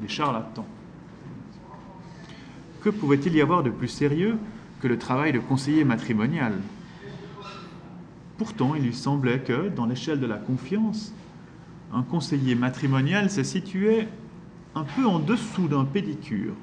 [0.00, 0.66] Des charlatans.
[2.82, 4.38] Que pouvait-il y avoir de plus sérieux
[4.80, 6.54] que le travail de conseiller matrimonial?
[8.38, 11.14] Pourtant, il lui semblait que, dans l'échelle de la confiance,
[11.92, 14.08] un conseiller matrimonial se situait
[14.74, 16.54] un peu en dessous d'un pédicure.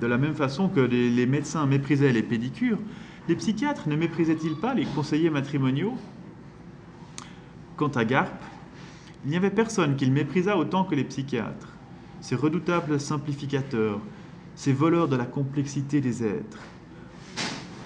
[0.00, 2.78] De la même façon que les, médecins méprisaient les pédicures,
[3.28, 5.94] les psychiatres ne méprisaient-ils pas les conseillers matrimoniaux?
[7.76, 8.42] Quant à Garp,
[9.24, 11.68] il n'y avait personne qu'il méprisât autant que les psychiatres,
[12.20, 14.00] ces redoutables simplificateurs,
[14.54, 16.58] ces voleurs de la complexité des êtres.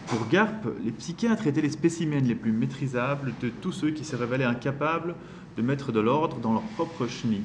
[0.07, 4.15] Pour Garp, les psychiatres étaient les spécimens les plus maîtrisables de tous ceux qui se
[4.15, 5.17] révélaient incapables
[5.57, 7.43] de mettre de l'ordre dans leur propre chenille.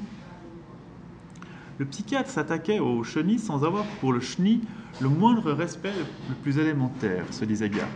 [1.79, 4.61] Le psychiatre s'attaquait au chenille sans avoir pour le chenille
[4.99, 5.93] le moindre respect
[6.29, 7.89] le plus élémentaire, se disait Garp.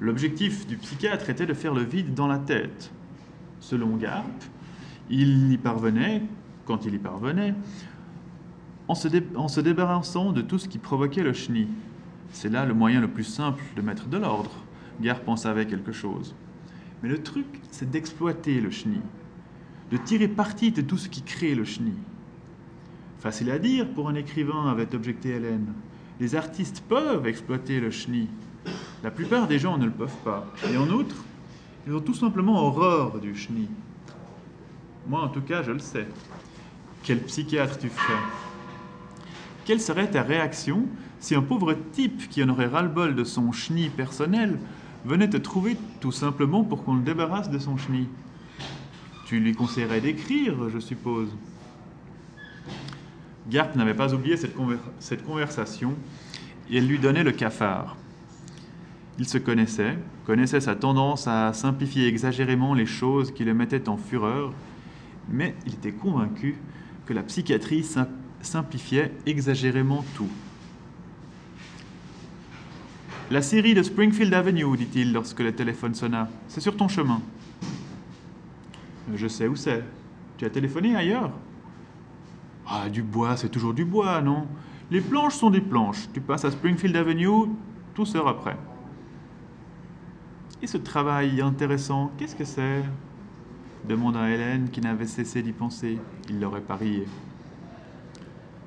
[0.00, 2.90] L'objectif du psychiatre était de faire le vide dans la tête.
[3.60, 4.26] Selon Garp,
[5.08, 6.22] il y parvenait,
[6.66, 7.54] quand il y parvenait,
[8.90, 11.68] en se, débarrassant de tout ce qui provoquait le chenille.
[12.32, 14.50] C'est là le moyen le plus simple de mettre de l'ordre.
[15.00, 16.34] Garp en savait quelque chose.
[17.02, 19.00] Mais le truc, c'est d'exploiter le chenille,
[19.92, 22.02] de tirer parti de tout ce qui crée le chenille.
[23.20, 25.72] Facile à dire pour un écrivain, avait objecté Hélène.
[26.18, 28.28] Les artistes peuvent exploiter le chenille.
[29.04, 30.52] La plupart des gens ne le peuvent pas.
[30.70, 31.16] Et en outre,
[31.86, 33.70] ils ont tout simplement horreur du chenille.
[35.06, 36.08] Moi, en tout cas, je le sais.
[37.04, 38.18] Quel psychiatre tu ferais
[39.64, 40.86] quelle serait ta réaction
[41.18, 44.58] si un pauvre type qui en aurait ras-le-bol de son chenille personnel
[45.04, 48.08] venait te trouver tout simplement pour qu'on le débarrasse de son chenille?
[49.26, 51.28] Tu lui conseillerais d'écrire, je suppose.
[53.48, 55.94] Garp n'avait pas oublié cette, conversation
[56.70, 57.96] et elle lui donnait le cafard.
[59.18, 63.96] Il se connaissait, connaissait sa tendance à simplifier exagérément les choses qui le mettaient en
[63.96, 64.52] fureur,
[65.28, 66.56] mais il était convaincu
[67.06, 67.84] que la psychiatrie
[68.42, 70.28] simplifiait exagérément tout.
[73.30, 76.28] La série de Springfield Avenue, dit-il lorsque le téléphone sonna.
[76.48, 77.22] C'est sur ton chemin.
[79.14, 79.84] Je sais où c'est.
[80.36, 81.30] Tu as téléphoné ailleurs?
[82.66, 84.46] Ah, du bois, c'est toujours du bois, non?
[84.90, 86.08] Les planches sont des planches.
[86.12, 87.50] Tu passes à Springfield Avenue,
[87.94, 88.56] tout sera prêt.
[90.62, 92.82] Et ce travail intéressant, qu'est-ce que c'est?
[93.88, 95.98] demanda Hélène qui n'avait cessé d'y penser.
[96.28, 97.06] Il l'aurait parié.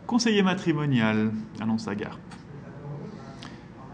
[0.05, 2.19] Conseiller matrimonial, annonça Garp.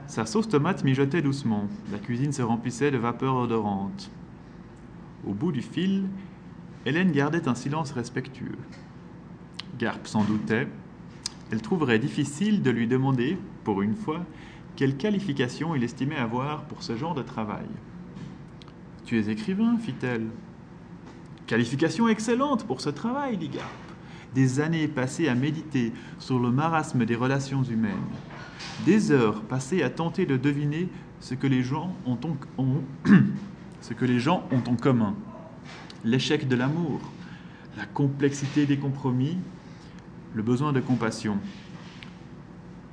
[0.08, 1.68] Sa sauce tomate mijotait doucement.
[1.92, 4.10] La cuisine se remplissait de vapeurs odorantes.
[5.28, 6.06] Au bout du fil,
[6.88, 8.58] Hélène gardait un silence respectueux.
[9.78, 10.68] Garp s'en doutait.
[11.52, 14.26] Elle trouverait difficile de lui demander, pour une fois,
[14.76, 17.68] quelle qualification il estimait avoir pour ce genre de travail.
[19.06, 20.28] Tu es écrivain, fit-elle.
[21.46, 23.89] Qualification excellente pour ce travail, dit Garp
[24.36, 27.96] des années passées à méditer sur le marasme des relations humaines,
[28.86, 30.90] des heures passées à tenter de deviner
[31.20, 32.18] ce que les gens ont
[34.68, 35.16] en, commun,
[36.04, 37.00] l'échec de l'amour,
[37.78, 39.38] la complexité des compromis,
[40.34, 41.38] le besoin de compassion.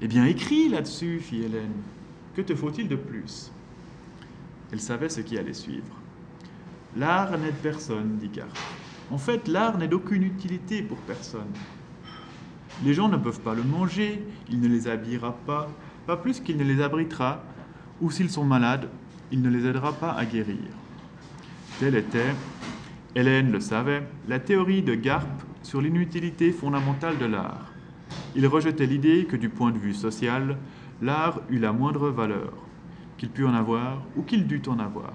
[0.00, 1.72] Eh bien, écris là-dessus, fit Hélène.
[2.34, 3.50] Que te faut-il de plus?
[4.72, 5.96] Elle savait ce qui allait suivre.
[6.96, 8.85] L'art n'aide personne, dit Garth.
[9.10, 11.52] En fait, l'art n'est d'aucune utilité pour personne.
[12.84, 15.70] Les gens ne peuvent pas le manger, il ne les habillera pas,
[16.06, 17.42] pas plus qu'il ne les abritera,
[18.00, 18.88] ou s'ils sont malades,
[19.30, 20.58] il ne les aidera pas à guérir.
[21.78, 22.34] Telle était,
[23.14, 25.28] Hélène le savait, la théorie de Garp
[25.62, 27.72] sur l'inutilité fondamentale de l'art.
[28.34, 30.58] Il rejetait l'idée que du point de vue social,
[31.00, 32.52] l'art eut la moindre valeur,
[33.16, 35.14] qu'il pût en avoir ou qu'il dût en avoir.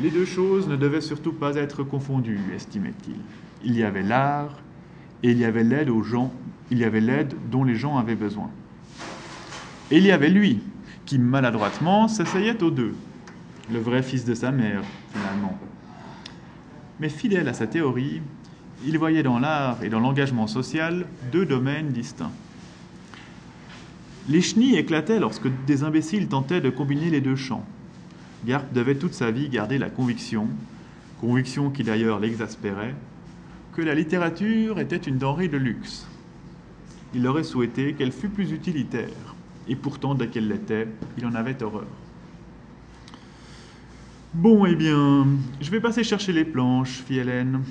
[0.00, 3.16] Les deux choses ne devaient surtout pas être confondues, estimait-il.
[3.64, 4.58] Il y avait l'art
[5.22, 6.32] et il y avait l'aide aux gens,
[6.70, 8.50] il y avait l'aide dont les gens avaient besoin.
[9.90, 10.60] Et il y avait lui,
[11.04, 12.94] qui maladroitement s'essayait aux deux,
[13.70, 15.58] le vrai fils de sa mère, finalement.
[16.98, 18.22] mais fidèle à sa théorie,
[18.86, 22.32] il voyait dans l'art et dans l'engagement social deux domaines distincts.
[24.28, 27.64] Les chenilles éclataient lorsque des imbéciles tentaient de combiner les deux champs.
[28.44, 30.48] Garp devait toute sa vie garder la conviction,
[31.20, 32.94] conviction qui d'ailleurs l'exaspérait,
[33.72, 36.06] que la littérature était une denrée de luxe.
[37.14, 39.34] Il aurait souhaité qu'elle fût plus utilitaire,
[39.68, 41.86] et pourtant, dès qu'elle l'était, il en avait horreur.
[44.34, 45.26] Bon, eh bien,
[45.60, 47.62] je vais passer chercher les planches, fit Hélène.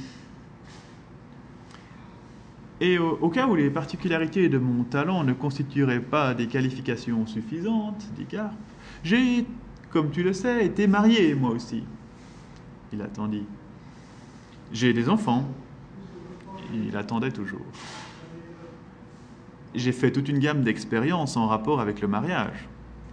[2.80, 8.04] Et au, cas où les particularités de mon talent ne constitueraient pas des qualifications suffisantes,
[8.16, 8.54] dit Garp,
[9.04, 9.46] j'ai,
[9.91, 11.84] comme tu le sais, été marié, moi aussi.
[12.93, 13.45] Il attendit.
[14.71, 15.47] J'ai des enfants.
[16.73, 17.65] Il attendait toujours.
[19.75, 22.67] J'ai fait toute une gamme d'expériences en rapport avec le mariage,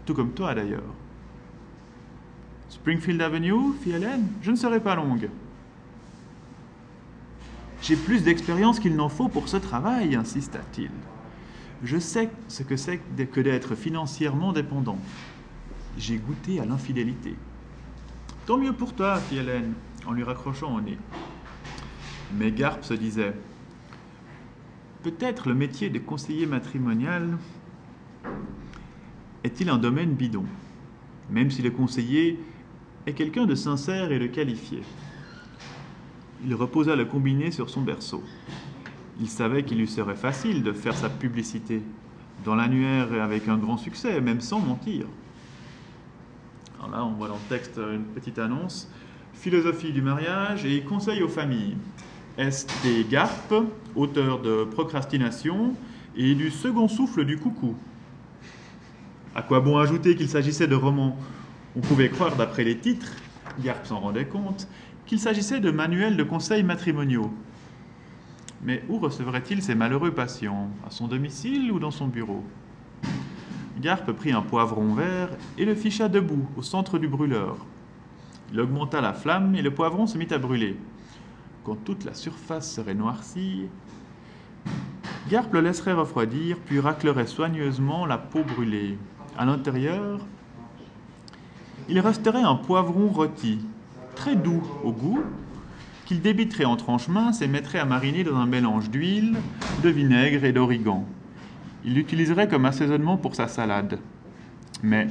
[0.07, 0.95] tout comme toi d'ailleurs.
[2.69, 5.31] Springfield Avenue, fit Hélène, je ne serai pas longue.
[7.83, 10.91] J'ai plus d'expérience qu'il n'en faut pour ce travail, insista-t-il.
[11.85, 14.99] Je sais ce que c'est que d'être financièrement dépendant.
[15.99, 17.35] J'ai goûté à l'infidélité.
[18.47, 19.75] Tant mieux pour toi, fit Hélène,
[20.07, 20.97] en lui raccrochant au nez.
[22.39, 23.35] Mais Garp se disait
[25.03, 27.37] Peut-être le métier de conseiller matrimonial
[29.43, 30.45] est-il un domaine bidon,
[31.31, 32.39] même si le conseiller
[33.07, 34.85] est quelqu'un de sincère et de qualifié.
[36.45, 38.23] Il reposa le combiné sur son berceau.
[39.19, 41.83] Il savait qu'il lui serait facile de faire sa publicité
[42.45, 45.07] dans l'annuaire avec un grand succès, même sans mentir.
[46.79, 48.89] Alors là, on voit dans le texte une petite annonce.
[49.35, 51.77] Philosophie du mariage et conseil aux familles.
[52.37, 53.05] S.T.
[53.11, 53.53] Garp,
[53.97, 55.75] auteur de Procrastination
[56.17, 57.75] et du Second souffle du coucou.
[59.35, 61.17] À quoi bon ajouter qu'il s'agissait de romans?
[61.77, 63.13] On pouvait croire, d'après les titres,
[63.61, 64.69] Garp s'en rendait compte,
[65.07, 67.33] qu'il s'agissait de manuels de conseils matrimoniaux.
[68.63, 70.69] Mais où recevrait-il ces malheureux patients?
[70.87, 72.45] À son domicile ou dans son bureau?
[73.81, 77.57] Garp prit un poivron vert et le ficha debout, au centre du brûleur.
[78.53, 80.77] Il augmenta la flamme et le poivron se mit à brûler.
[81.65, 83.67] Quand toute la surface serait noircie,
[85.31, 88.99] Garp le laisserait refroidir, puis raclerait soigneusement la peau brûlée.
[89.37, 90.21] À l'intérieur,
[91.89, 93.61] il resterait un poivron rôti,
[94.17, 95.23] très doux au goût,
[96.07, 99.37] qu'il débiterait en tranches minces et mettrait à mariner dans un mélange d'huile,
[99.85, 101.05] de vinaigre et d'origan.
[101.89, 103.99] Il l'utiliserait comme assaisonnement pour sa salade.
[104.83, 105.07] Mais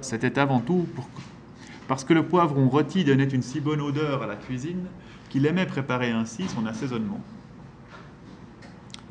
[0.00, 0.88] c'était avant tout
[1.86, 4.86] parce que le poivron rôti donnait une si bonne odeur à la cuisine
[5.28, 7.20] qu'il aimait préparer ainsi son assaisonnement.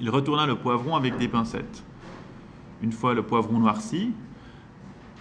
[0.02, 1.86] Il retourna le poivron avec des pincettes.
[2.82, 4.12] Une fois le poivron noirci,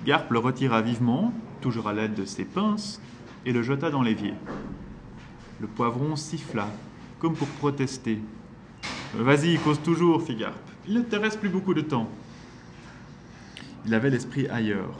[0.04, 3.00] Garp le retira vivement, toujours à l'aide de ses pinces,
[3.46, 4.34] et le jeta dans l'évier.
[5.60, 6.66] Le poivron siffla,
[7.20, 8.18] comme pour protester.
[9.14, 10.58] Vas-y, cause toujours, fit Garp.
[10.86, 12.08] Il ne te reste plus beaucoup de temps.
[13.86, 14.94] Il avait l'esprit ailleurs.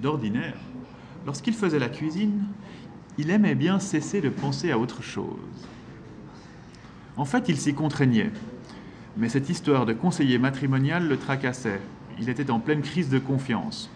[0.00, 0.56] D'ordinaire,
[1.26, 2.44] lorsqu'il faisait la cuisine,
[3.18, 5.68] il aimait bien cesser de penser à autre chose.
[7.16, 8.30] En fait, il s'y contraignait.
[9.16, 11.80] Mais cette histoire de conseiller matrimonial le tracassait.
[12.18, 13.90] Il était en pleine crise de confiance.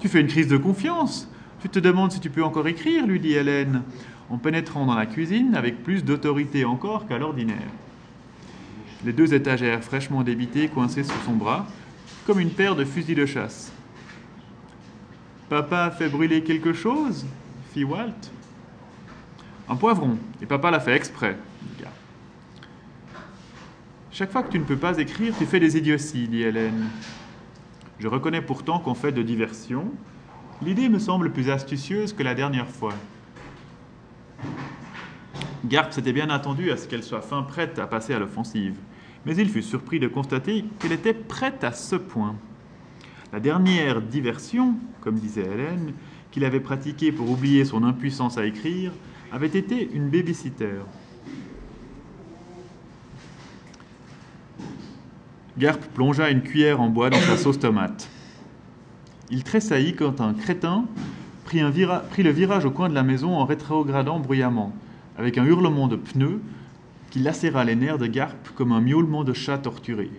[0.00, 1.28] Tu fais une crise de confiance?
[1.60, 3.82] Tu te demandes si tu peux encore écrire, lui dit Hélène,
[4.30, 7.70] en pénétrant dans la cuisine avec plus d'autorité encore qu'à l'ordinaire.
[9.04, 11.66] Les deux étagères fraîchement débitées coincées sous son bras,
[12.26, 13.72] comme une paire de fusils de chasse.
[15.48, 17.26] Papa a fait brûler quelque chose?
[17.72, 18.30] fit Walt.
[19.68, 21.36] Un poivron, et papa l'a fait exprès,
[21.78, 21.84] dit
[24.10, 26.88] Chaque fois que tu ne peux pas écrire, tu fais des idioties, dit Hélène.
[27.98, 29.90] Je reconnais pourtant qu'en fait de diversion,
[30.62, 32.94] L'idée me semble plus astucieuse que la dernière fois.
[35.64, 38.76] Garp s'était bien attendu à ce qu'elle soit fin prête à passer à l'offensive,
[39.26, 42.36] mais il fut surpris de constater qu'elle était prête à ce point.
[43.32, 45.92] La dernière diversion, comme disait Hélène,
[46.30, 48.92] qu'il avait pratiquée pour oublier son impuissance à écrire,
[49.32, 50.82] avait été une babysitter.
[55.56, 58.08] Garp plongea une cuillère en bois dans sa sauce tomate.
[59.30, 60.84] Il tressaillit quand un crétin
[61.44, 64.72] prit, le virage au coin de la maison en rétrogradant bruyamment,
[65.16, 66.40] avec un hurlement de pneus
[67.14, 70.10] qui lacéra les nerfs de Garp comme un miaulement de chat torturé.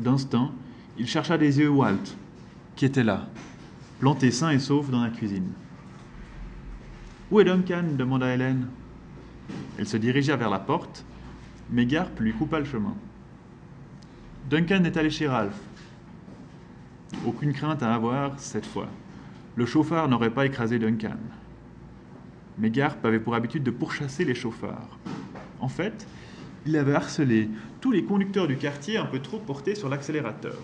[0.00, 0.52] D'instinct,
[0.98, 2.14] il chercha des yeux Walt,
[2.76, 3.26] qui était là,
[4.00, 5.52] planté sain et sauf dans la cuisine.
[7.30, 7.84] Où est Duncan?
[7.96, 8.66] demanda Hélène.
[9.78, 11.06] Elle se dirigea vers la porte,
[11.70, 12.94] mais Garp lui coupa le chemin.
[14.50, 15.58] Duncan est allé chez Ralph.
[17.24, 18.88] Aucune crainte à avoir cette fois.
[19.56, 21.16] Le chauffard n'aurait pas écrasé Duncan.
[22.58, 24.98] mais Garp avait pour habitude de pourchasser les chauffards.
[25.64, 26.06] En fait,
[26.66, 27.48] il avait harcelé
[27.80, 30.58] tous les conducteurs du quartier un peu trop portés sur l'accélérateur.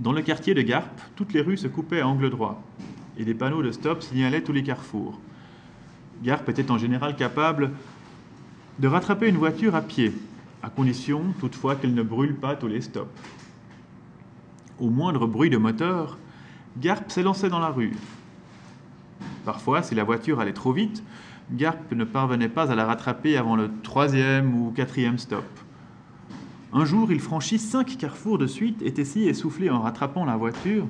[0.00, 2.62] Dans le quartier de Garp, toutes les rues se coupaient à angle droit,
[3.18, 5.20] et des panneaux de stop signalaient tous les carrefours.
[6.22, 7.72] Garp était en général capable
[8.78, 10.14] de rattraper une voiture à pied,
[10.62, 13.12] à condition toutefois qu'elle ne brûle pas tous les stops.
[14.80, 16.16] Au moindre bruit de moteur,
[16.78, 17.92] Garp s'élançait dans la rue.
[19.44, 21.02] Parfois, si la voiture allait trop vite,
[21.52, 25.44] Garp ne parvenait pas à la rattraper avant le troisième ou quatrième stop.
[26.72, 30.86] Un jour, il franchit cinq carrefours de suite, était si essoufflé en rattrapant la voiture.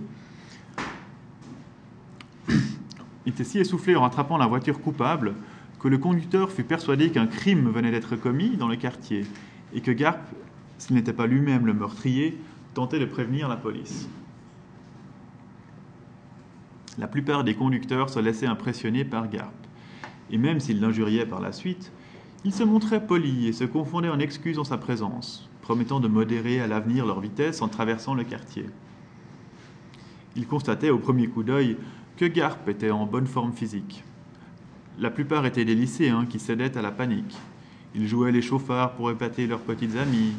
[3.26, 5.34] était si essoufflé en rattrapant la voiture coupable
[5.80, 9.26] que le conducteur fut persuadé qu'un crime venait d'être commis dans le quartier
[9.74, 10.20] et que Garp,
[10.78, 12.38] s'il n'était pas lui-même le meurtrier,
[12.72, 14.08] tentait de prévenir la police.
[16.96, 19.52] La plupart des conducteurs se laissaient impressionner par Garp,
[20.30, 21.92] et même s'ils l'injuriaient par la suite,
[22.44, 26.60] ils se montraient polis et se confondaient en excuses en sa présence, promettant de modérer
[26.60, 28.66] à l'avenir leur vitesse en traversant le quartier.
[30.36, 31.76] Ils constataient au premier coup d'œil
[32.16, 34.04] que Garp était en bonne forme physique.
[34.98, 37.36] La plupart étaient des lycéens qui cédaient à la panique.
[37.94, 40.34] Ils jouaient les chauffards pour épater leurs petites amies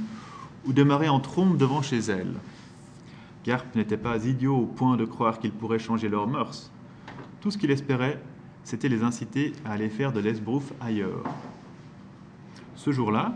[0.66, 2.34] ou démarraient en trompe devant chez elles.
[3.46, 6.72] Garp n'était pas idiot au point de croire qu'il pourrait changer leurs mœurs.
[7.42, 8.22] Tout ce qu'il espérait,
[8.66, 11.24] c'était les inciter à aller faire de l'esbrouf ailleurs.
[12.76, 13.36] Ce jour-là,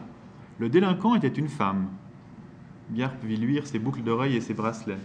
[0.58, 1.88] le délinquant était une femme.
[2.92, 4.98] Garp vit luire ses boucles d'oreilles et ses bracelets.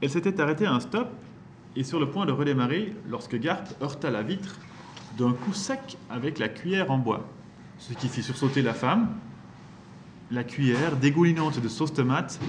[0.00, 1.08] Elle s'était arrêtée à un stop
[1.74, 4.56] et sur le point de redémarrer lorsque Garp heurta la vitre
[5.18, 7.28] d'un coup sec avec la cuillère en bois,
[7.78, 9.08] ce qui fit sursauter la femme.
[10.30, 12.40] La cuillère, dégoulinante de sauce tomate,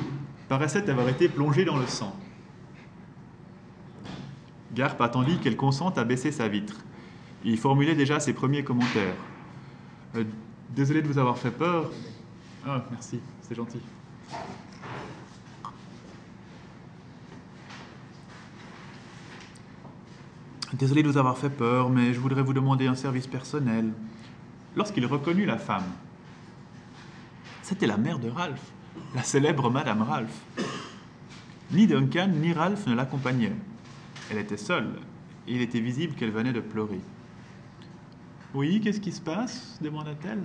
[0.48, 2.16] paraissait avoir été plongée dans le sang.
[4.74, 6.78] Garp attendit qu'elle consente à baisser sa vitre.
[7.46, 9.16] Il formulait déjà ses premiers commentaires.
[10.16, 10.24] Euh,
[10.76, 11.92] désolé de vous avoir fait peur.
[12.66, 13.80] Ah, merci, c'est gentil.
[20.74, 23.92] Désolé de vous avoir fait peur, mais je voudrais vous demander un service personnel.
[24.76, 25.84] Lorsqu'il reconnut la femme,
[27.62, 28.72] c'était la mère de Ralph,
[29.14, 30.42] la célèbre Madame Ralph.
[31.72, 33.54] Ni Duncan ni Ralph ne l'accompagnaient.
[34.32, 34.90] Elle était seule,
[35.48, 37.02] et il était visible qu'elle venait de pleurer.
[38.54, 39.80] Oui, qu'est-ce qui se passe?
[39.82, 40.44] demanda-t-elle.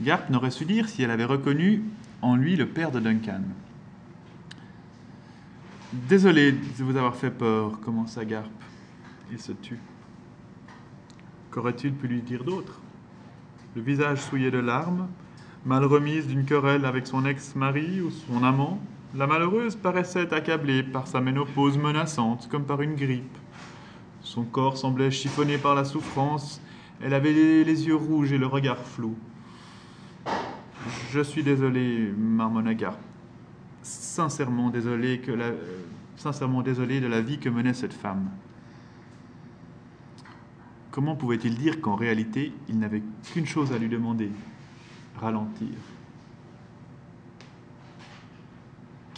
[0.00, 1.82] Garp n'aurait su dire si elle avait reconnu
[2.22, 3.42] en lui le père de Duncan.
[5.92, 8.50] Désolé de vous avoir fait peur, commença Garp.
[9.30, 9.78] Il se tut.
[11.50, 12.80] Qu'aurait-il pu lui dire d'autre?
[13.74, 15.08] Le visage souillé de larmes,
[15.64, 18.80] mal remise d'une querelle avec son ex-mari ou son amant,
[19.14, 23.36] la malheureuse paraissait accablée par sa ménopause menaçante, comme par une grippe.
[24.22, 26.60] Son corps semblait chiffonné par la souffrance,
[27.02, 29.16] elle avait les yeux rouges et le regard flou.
[31.10, 32.98] Je suis désolé, marmonna Garp
[33.82, 35.32] sincèrement désolé, que
[36.16, 38.28] sincèrement désolé de la vie que menait cette femme.
[40.90, 43.02] Comment pouvait-il dire qu'en réalité, il n'avait
[43.32, 44.30] qu'une chose à lui demander?
[45.20, 45.68] Ralentir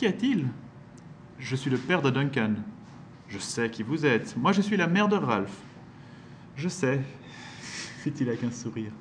[0.01, 0.47] Qu'y a-t-il
[1.39, 2.55] Je suis le père de Duncan.
[3.29, 4.35] Je sais qui vous êtes.
[4.35, 5.59] Moi, je suis la mère de Ralph.
[6.57, 7.03] Je sais,
[7.61, 8.93] fit-il avec un sourire.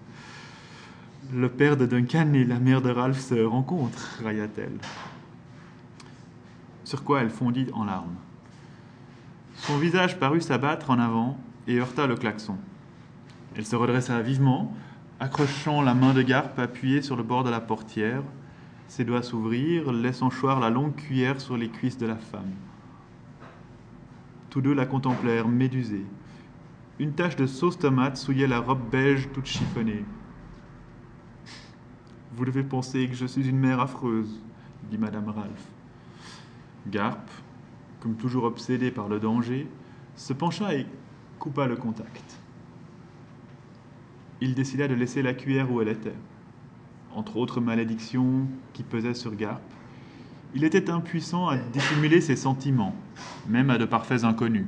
[1.32, 4.78] Le père de Duncan et la mère de Ralph se rencontrent, railla-t-elle
[6.84, 8.18] sur quoi elle fondit en larmes.
[9.56, 12.58] Son visage parut s'abattre en avant et heurta le klaxon.
[13.56, 14.76] Elle se redressa vivement,
[15.22, 18.22] accrochant la main de Garpe appuyée sur le bord de la portière.
[18.90, 22.52] Ses doigts s'ouvrirent, laissant choir la longue cuillère sur les cuisses de la femme.
[24.50, 26.08] Tous deux la contemplèrent, médusés.
[26.98, 30.04] Une tache de sauce tomate souillait la robe beige toute chiffonnée.
[32.36, 34.42] Vous devez penser que je suis une mère affreuse,
[34.90, 35.68] dit Madame Ralph.
[36.88, 37.30] Garp,
[38.00, 39.68] comme toujours obsédé par le danger,
[40.16, 40.88] se pencha et
[41.38, 42.40] coupa le contact.
[44.42, 46.16] Il décida de laisser la cuillère où elle était.
[47.16, 49.62] Entre autres malédictions qui pesaient sur Garp,
[50.56, 52.96] il était impuissant à dissimuler ses sentiments,
[53.48, 54.68] même à de parfaits inconnus.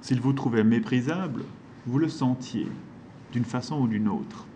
[0.00, 1.44] S'il vous trouvait méprisable,
[1.86, 2.66] vous le sentiez,
[3.32, 4.46] d'une façon ou d'une autre.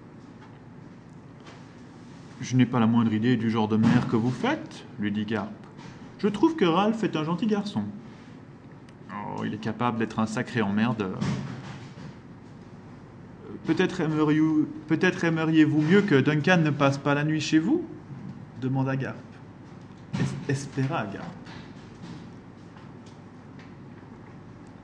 [2.40, 5.24] Je n'ai pas la moindre idée du genre de mère que vous faites, lui dit
[5.24, 5.50] Garp.
[6.18, 7.84] Je trouve que Ralph est un gentil garçon.
[9.10, 11.18] Oh, il est capable d'être un sacré emmerdeur.
[13.66, 17.84] Peut-être aimeriez-vous mieux que Duncan ne passe pas la nuit chez vous
[18.60, 19.16] demanda Garp.
[20.48, 21.26] espéra Garp.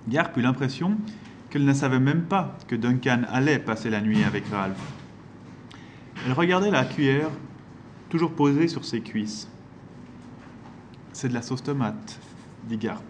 [0.09, 0.97] Garp eut l'impression
[1.51, 4.79] qu'elle ne savait même pas que Duncan allait passer la nuit avec Ralph.
[6.27, 7.31] Elle regardait la cuillère
[8.09, 9.49] toujours posée sur ses cuisses.
[11.13, 12.19] C'est de la sauce tomate,
[12.65, 13.05] dit Garp.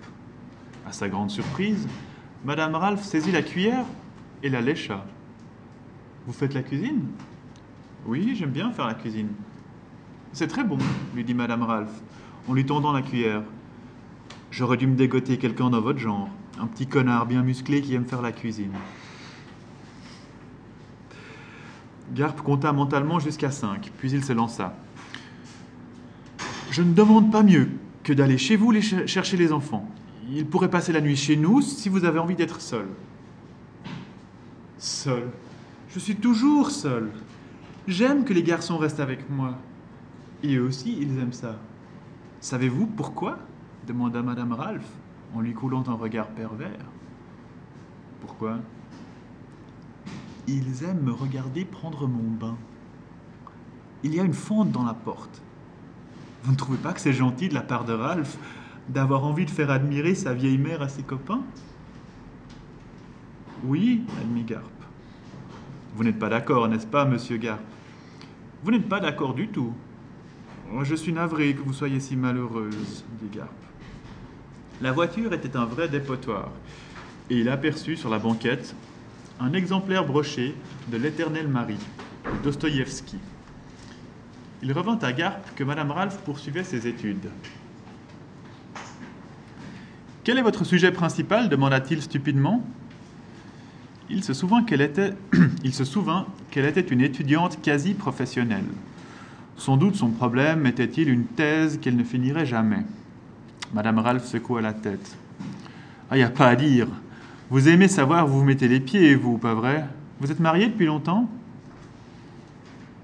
[0.87, 1.87] À sa grande surprise,
[2.45, 3.85] Madame Ralph saisit la cuillère
[4.43, 5.05] et la lécha.
[6.29, 7.07] Vous faites la cuisine?
[8.05, 9.31] Oui, j'aime bien faire la cuisine.
[10.35, 10.77] C'est très bon,
[11.15, 12.03] lui dit Madame Ralph,
[12.47, 13.45] en lui tendant la cuillère.
[14.51, 16.29] J'aurais dû me dégoter quelqu'un dans votre genre,
[16.61, 18.73] un petit connard bien musclé qui aime faire la cuisine.
[22.13, 24.77] Garp compta mentalement jusqu'à cinq, puis il se lança.
[26.71, 27.71] Je ne demande pas mieux
[28.03, 29.89] que d'aller chez vous chercher les enfants.
[30.31, 32.87] Ils pourraient passer la nuit chez nous si vous avez envie d'être seul.
[34.77, 35.31] Seul?
[35.89, 37.11] Je suis toujours seul.
[37.87, 39.57] J'aime que les garçons restent avec moi.
[40.43, 41.57] Et eux aussi, ils aiment ça.
[42.41, 43.39] Savez-vous pourquoi?
[43.87, 44.89] demanda Madame Ralph
[45.35, 46.85] en lui coulant un regard pervers.
[48.21, 48.59] Pourquoi?
[50.47, 52.57] Ils aiment me regarder prendre mon bain.
[54.03, 55.43] Il y a une fente dans la porte.
[56.45, 58.39] Vous ne trouvez pas que c'est gentil de la part de Ralph
[58.89, 61.43] d'avoir envie de faire admirer sa vieille mère à ses copains?
[63.65, 64.78] Oui, admit Garp.
[65.99, 67.59] Vous n'êtes pas d'accord, n'est-ce pas, monsieur Garp
[68.63, 69.75] Vous n'êtes pas d'accord du tout.
[70.85, 73.51] Je suis navré que vous soyez si malheureuse, dit Garp.
[74.81, 76.53] La voiture était un vrai dépotoir,
[77.31, 78.77] et il aperçut sur la banquette
[79.41, 80.55] un exemplaire broché
[80.87, 81.85] de L'Éternel Marie,
[82.27, 83.19] de Dostoïevski.
[84.63, 87.29] Il revint à Garp que Madame Ralph poursuivait ses études.
[90.23, 91.49] Quel est votre sujet principal?
[91.49, 92.65] demanda-t-il stupidement.
[94.11, 95.13] Il se souvint qu'elle était,
[95.65, 98.65] il se souvint qu'elle était une étudiante quasi professionnelle.
[99.57, 102.85] Sans doute son problème était-il une thèse qu'elle ne finirait jamais.
[103.75, 105.17] Madame Ralph secoua la tête.
[106.11, 106.87] Ah, il n'y a pas à dire.
[107.51, 109.87] Vous aimez savoir où vous mettez les pieds, vous, pas vrai?
[110.21, 111.29] Vous êtes marié depuis longtemps?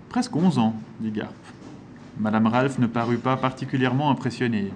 [0.08, 1.34] Presque onze ans, dit Garp.
[2.18, 4.72] Madame Ralph ne parut pas particulièrement impressionnée.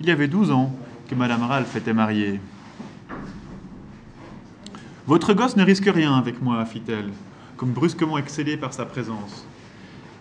[0.00, 0.74] Il y avait douze ans
[1.08, 2.40] que Madame Ralph était mariée.
[5.10, 7.10] Votre gosse ne risque rien avec moi, fit-elle,
[7.56, 9.44] comme brusquement excédée par sa présence,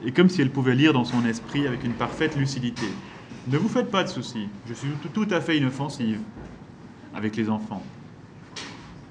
[0.03, 2.87] et comme si elle pouvait lire dans son esprit avec une parfaite lucidité.
[3.49, 6.19] Ne vous faites pas de soucis, je suis tout à fait inoffensive
[7.13, 7.83] avec les enfants.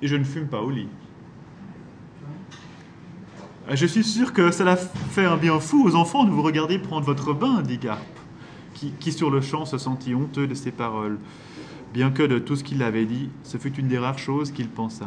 [0.02, 0.88] Et je ne fume pas au lit.
[3.68, 6.80] Ah, je suis sûr que cela fait un bien fou aux enfants de vous regarder
[6.80, 8.02] prendre votre bain, dit Garp,
[8.74, 11.20] qui, sur le champ se sentit honteux de ses paroles,
[11.94, 14.68] bien que de tout ce qu'il avait dit, ce fut une des rares choses qu'il
[14.68, 15.06] pensa.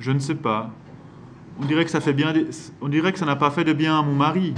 [0.00, 0.70] Je ne sais pas.
[1.60, 4.54] On dirait que ça n'a pas fait de bien à mon mari.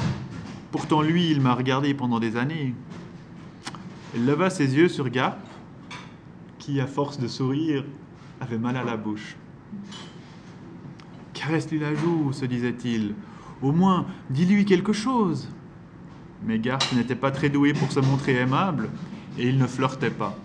[0.70, 2.74] Pourtant, lui, il m'a regardé pendant des années.
[4.14, 5.36] Elle leva ses yeux sur Garp,
[6.58, 7.84] qui, à force de sourire,
[8.40, 9.36] avait mal à la bouche.
[11.32, 13.14] Caresse-lui la joue, se disait-il.
[13.62, 15.48] Au moins, dis-lui quelque chose.
[16.44, 18.90] Mais Garp n'était pas très doué pour se montrer aimable,
[19.38, 20.38] et il ne flirtait pas.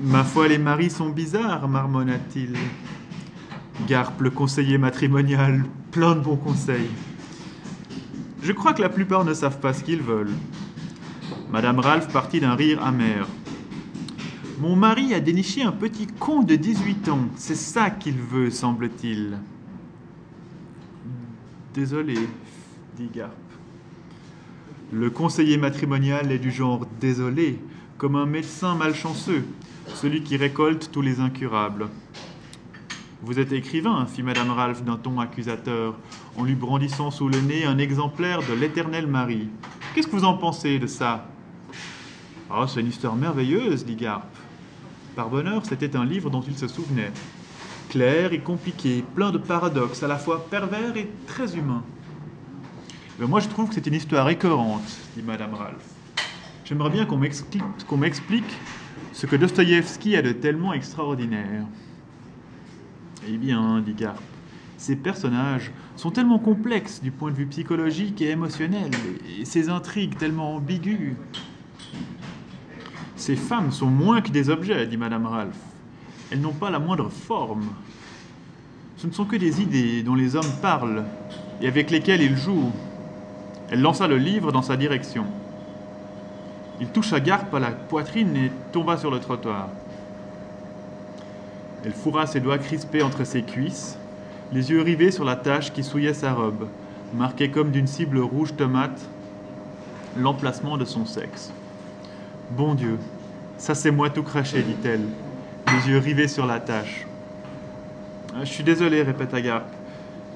[0.00, 2.54] Ma foi, les maris sont bizarres, marmonna-t-il.
[3.88, 6.90] Garp, le conseiller matrimonial, plein de bons conseils.
[8.42, 10.34] Je crois que la plupart ne savent pas ce qu'ils veulent.
[11.50, 13.26] Madame Ralph partit d'un rire amer.
[14.58, 17.28] Mon mari a déniché un petit con de 18 ans.
[17.36, 19.38] C'est ça qu'il veut, semble-t-il.
[21.72, 22.18] Désolé,
[22.96, 23.32] dit Garp.
[24.92, 27.58] Le conseiller matrimonial est du genre désolé,
[27.96, 29.44] comme un médecin malchanceux,
[29.94, 31.88] celui qui récolte tous les incurables.
[33.22, 35.94] Vous êtes écrivain, fit Madame Ralph d'un ton accusateur,
[36.36, 39.48] en lui brandissant sous le nez un exemplaire de l'Éternelle Marie.
[39.94, 41.26] Qu'est-ce que vous en pensez de ça?
[42.50, 44.28] Oh, c'est une histoire merveilleuse, dit Garp.
[45.16, 47.10] Par bonheur, c'était un livre dont il se souvenait.
[47.88, 51.82] Clair et compliqué, plein de paradoxes, à la fois pervers et très humains.
[53.18, 55.88] Mais moi, je trouve que c'est une histoire écœurante, dit Madame Ralph.
[56.66, 58.44] J'aimerais bien qu'on m'explique
[59.12, 61.64] ce que Dostoïevski a de tellement extraordinaire.
[63.28, 64.20] Eh bien, dit Garp,
[64.76, 68.90] ces personnages sont tellement complexes du point de vue psychologique et émotionnel,
[69.40, 71.14] et ces intrigues tellement ambiguës.
[73.16, 75.58] Ces femmes sont moins que des objets, dit Madame Ralph.
[76.30, 77.66] Elles n'ont pas la moindre forme.
[78.98, 81.04] Ce ne sont que des idées dont les hommes parlent
[81.62, 82.72] et avec lesquelles ils jouent.
[83.70, 85.24] Elle lança le livre dans sa direction.
[86.80, 89.68] Il toucha Garp à la poitrine et tomba sur le trottoir.
[91.84, 93.98] Elle fourra ses doigts crispés entre ses cuisses,
[94.52, 96.68] les yeux rivés sur la tache qui souillait sa robe,
[97.14, 99.00] marquée comme d'une cible rouge tomate
[100.18, 101.52] l'emplacement de son sexe.
[102.50, 102.98] Bon Dieu,
[103.58, 105.00] Ça, c'est moi tout craché, dit-elle,
[105.72, 107.06] les yeux rivés sur la tâche.
[108.34, 109.64] Ah, je suis désolé, répéta Garp.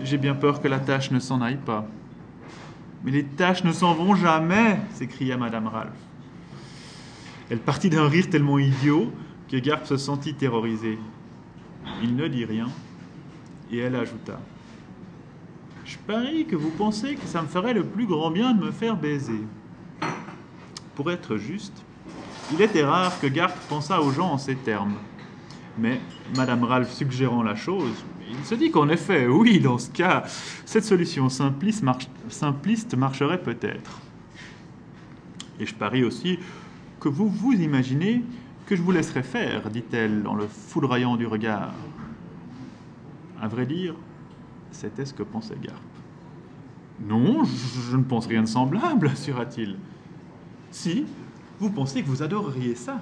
[0.02, 1.84] J'ai bien peur que la tâche ne s'en aille pas.
[3.04, 5.90] Mais les tâches ne s'en vont jamais s'écria Madame Ralph.
[7.50, 9.12] Elle partit d'un rire tellement idiot
[9.50, 10.98] que Garp se sentit terrorisé.
[12.02, 12.68] Il ne dit rien
[13.72, 14.38] et elle ajouta
[15.84, 18.70] Je parie que vous pensez que ça me ferait le plus grand bien de me
[18.70, 19.40] faire baiser.
[20.94, 21.82] Pour être juste,
[22.52, 24.94] il était rare que Garp pensât aux gens en ces termes.
[25.76, 26.00] Mais
[26.36, 30.24] Madame Ralph suggérant la chose, il se dit qu'en effet, oui, dans ce cas,
[30.64, 31.84] cette solution simpliste,
[32.28, 34.00] simpliste marcherait peut-être.
[35.58, 36.38] Et je parie aussi
[37.00, 38.22] que vous vous imaginez
[38.66, 41.72] que je vous laisserai faire, dit-elle en le foudroyant du regard.
[43.40, 43.94] À vrai dire,
[44.70, 45.80] c'était ce que pensait Garp.
[47.00, 49.76] Non, je, ne pense rien de semblable, assura-t-il.
[50.70, 51.06] Si,
[51.58, 53.00] vous pensez que vous adoreriez ça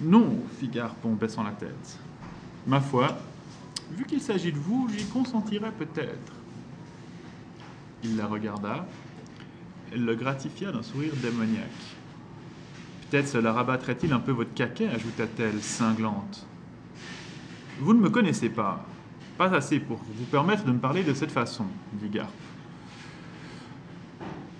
[0.00, 1.98] Non, fit Garp en baissant la tête.
[2.66, 3.18] Ma foi,
[3.90, 6.32] vu qu'il s'agit de vous, j'y consentirais peut-être.
[8.04, 8.86] Il la regarda.
[9.92, 11.94] Elle le gratifia d'un sourire démoniaque.
[13.14, 16.44] Peut-être cela rabattrait-il un peu votre caquet, ajouta-t-elle, cinglante.
[17.78, 18.84] Vous ne me connaissez pas,
[19.38, 22.32] pas assez pour vous permettre de me parler de cette façon, dit Garp.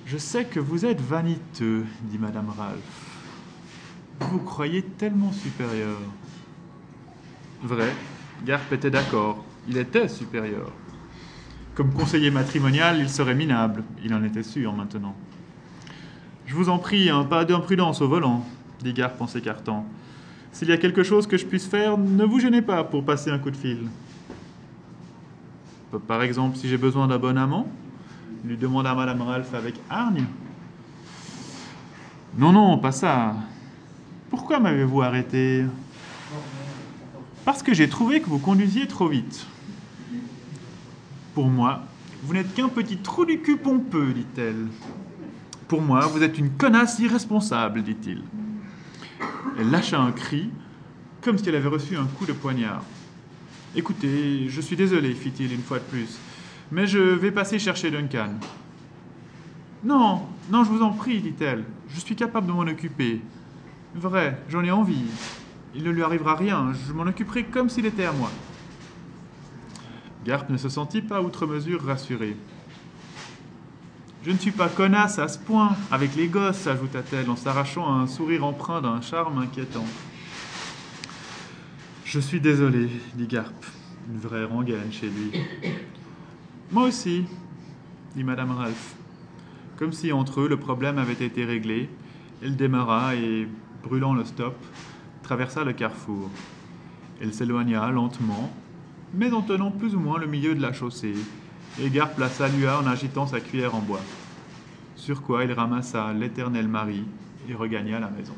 [0.06, 2.78] Je sais que vous êtes vaniteux, dit Madame Ralph.
[4.20, 5.98] Vous vous croyez tellement supérieur.
[7.60, 7.92] Vrai,
[8.46, 10.70] Garp était d'accord, il était supérieur.
[11.74, 15.16] Comme conseiller matrimonial, il serait minable, il en était sûr maintenant.
[16.46, 18.44] Je vous en prie, un pas d'imprudence au volant,
[18.82, 19.86] dit Garp en s'écartant.
[20.52, 23.30] S'il y a quelque chose que je puisse faire, ne vous gênez pas pour passer
[23.30, 23.88] un coup de fil.
[26.06, 27.66] Par exemple, si j'ai besoin d'un bon amant,
[28.44, 30.26] lui demanda Madame Ralph avec hargne.
[32.36, 33.34] Non, non, pas ça.
[34.28, 35.64] Pourquoi m'avez-vous arrêté?
[37.44, 39.46] Parce que j'ai trouvé que vous conduisiez trop vite.
[41.34, 41.82] Pour moi,
[42.22, 44.66] vous n'êtes qu'un petit trou du cul pompeux, dit-elle.
[45.68, 48.22] Pour moi, vous êtes une connasse irresponsable, dit-il.
[49.58, 50.50] Elle lâcha un cri,
[51.22, 52.82] comme si elle avait reçu un coup de poignard.
[53.74, 56.18] Écoutez, je suis désolé, fit-il une fois de plus,
[56.70, 58.30] mais je vais passer chercher Duncan.
[59.82, 63.20] Non, non, je vous en prie, dit-elle, je suis capable de m'en occuper.
[63.94, 65.04] Vrai, j'en ai envie.
[65.74, 68.30] Il ne lui arrivera rien, je m'en occuperai comme s'il était à moi.
[70.24, 72.36] Garp ne se sentit pas outre mesure rassuré.
[74.24, 78.06] Je ne suis pas connasse à ce point, avec les gosses, ajouta-t-elle en s'arrachant un
[78.06, 79.84] sourire empreint d'un charme inquiétant.
[82.06, 83.52] Je suis désolé, dit Garp,
[84.10, 85.30] une vraie rengaine chez lui.
[86.72, 87.26] Moi aussi,
[88.16, 88.94] dit Madame Ralph.
[89.76, 91.90] Comme si entre eux le problème avait été réglé,
[92.42, 93.46] elle démarra et,
[93.82, 94.56] brûlant le stop,
[95.22, 96.30] traversa le carrefour.
[97.20, 98.50] Elle s'éloigna lentement,
[99.12, 101.14] mais en tenant plus ou moins le milieu de la chaussée,
[101.80, 104.00] Égard plaça Lua en agitant sa cuillère en bois.
[104.94, 107.04] Sur quoi il ramassa l'éternel mari
[107.48, 108.34] et regagna la maison.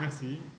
[0.00, 0.40] Merci.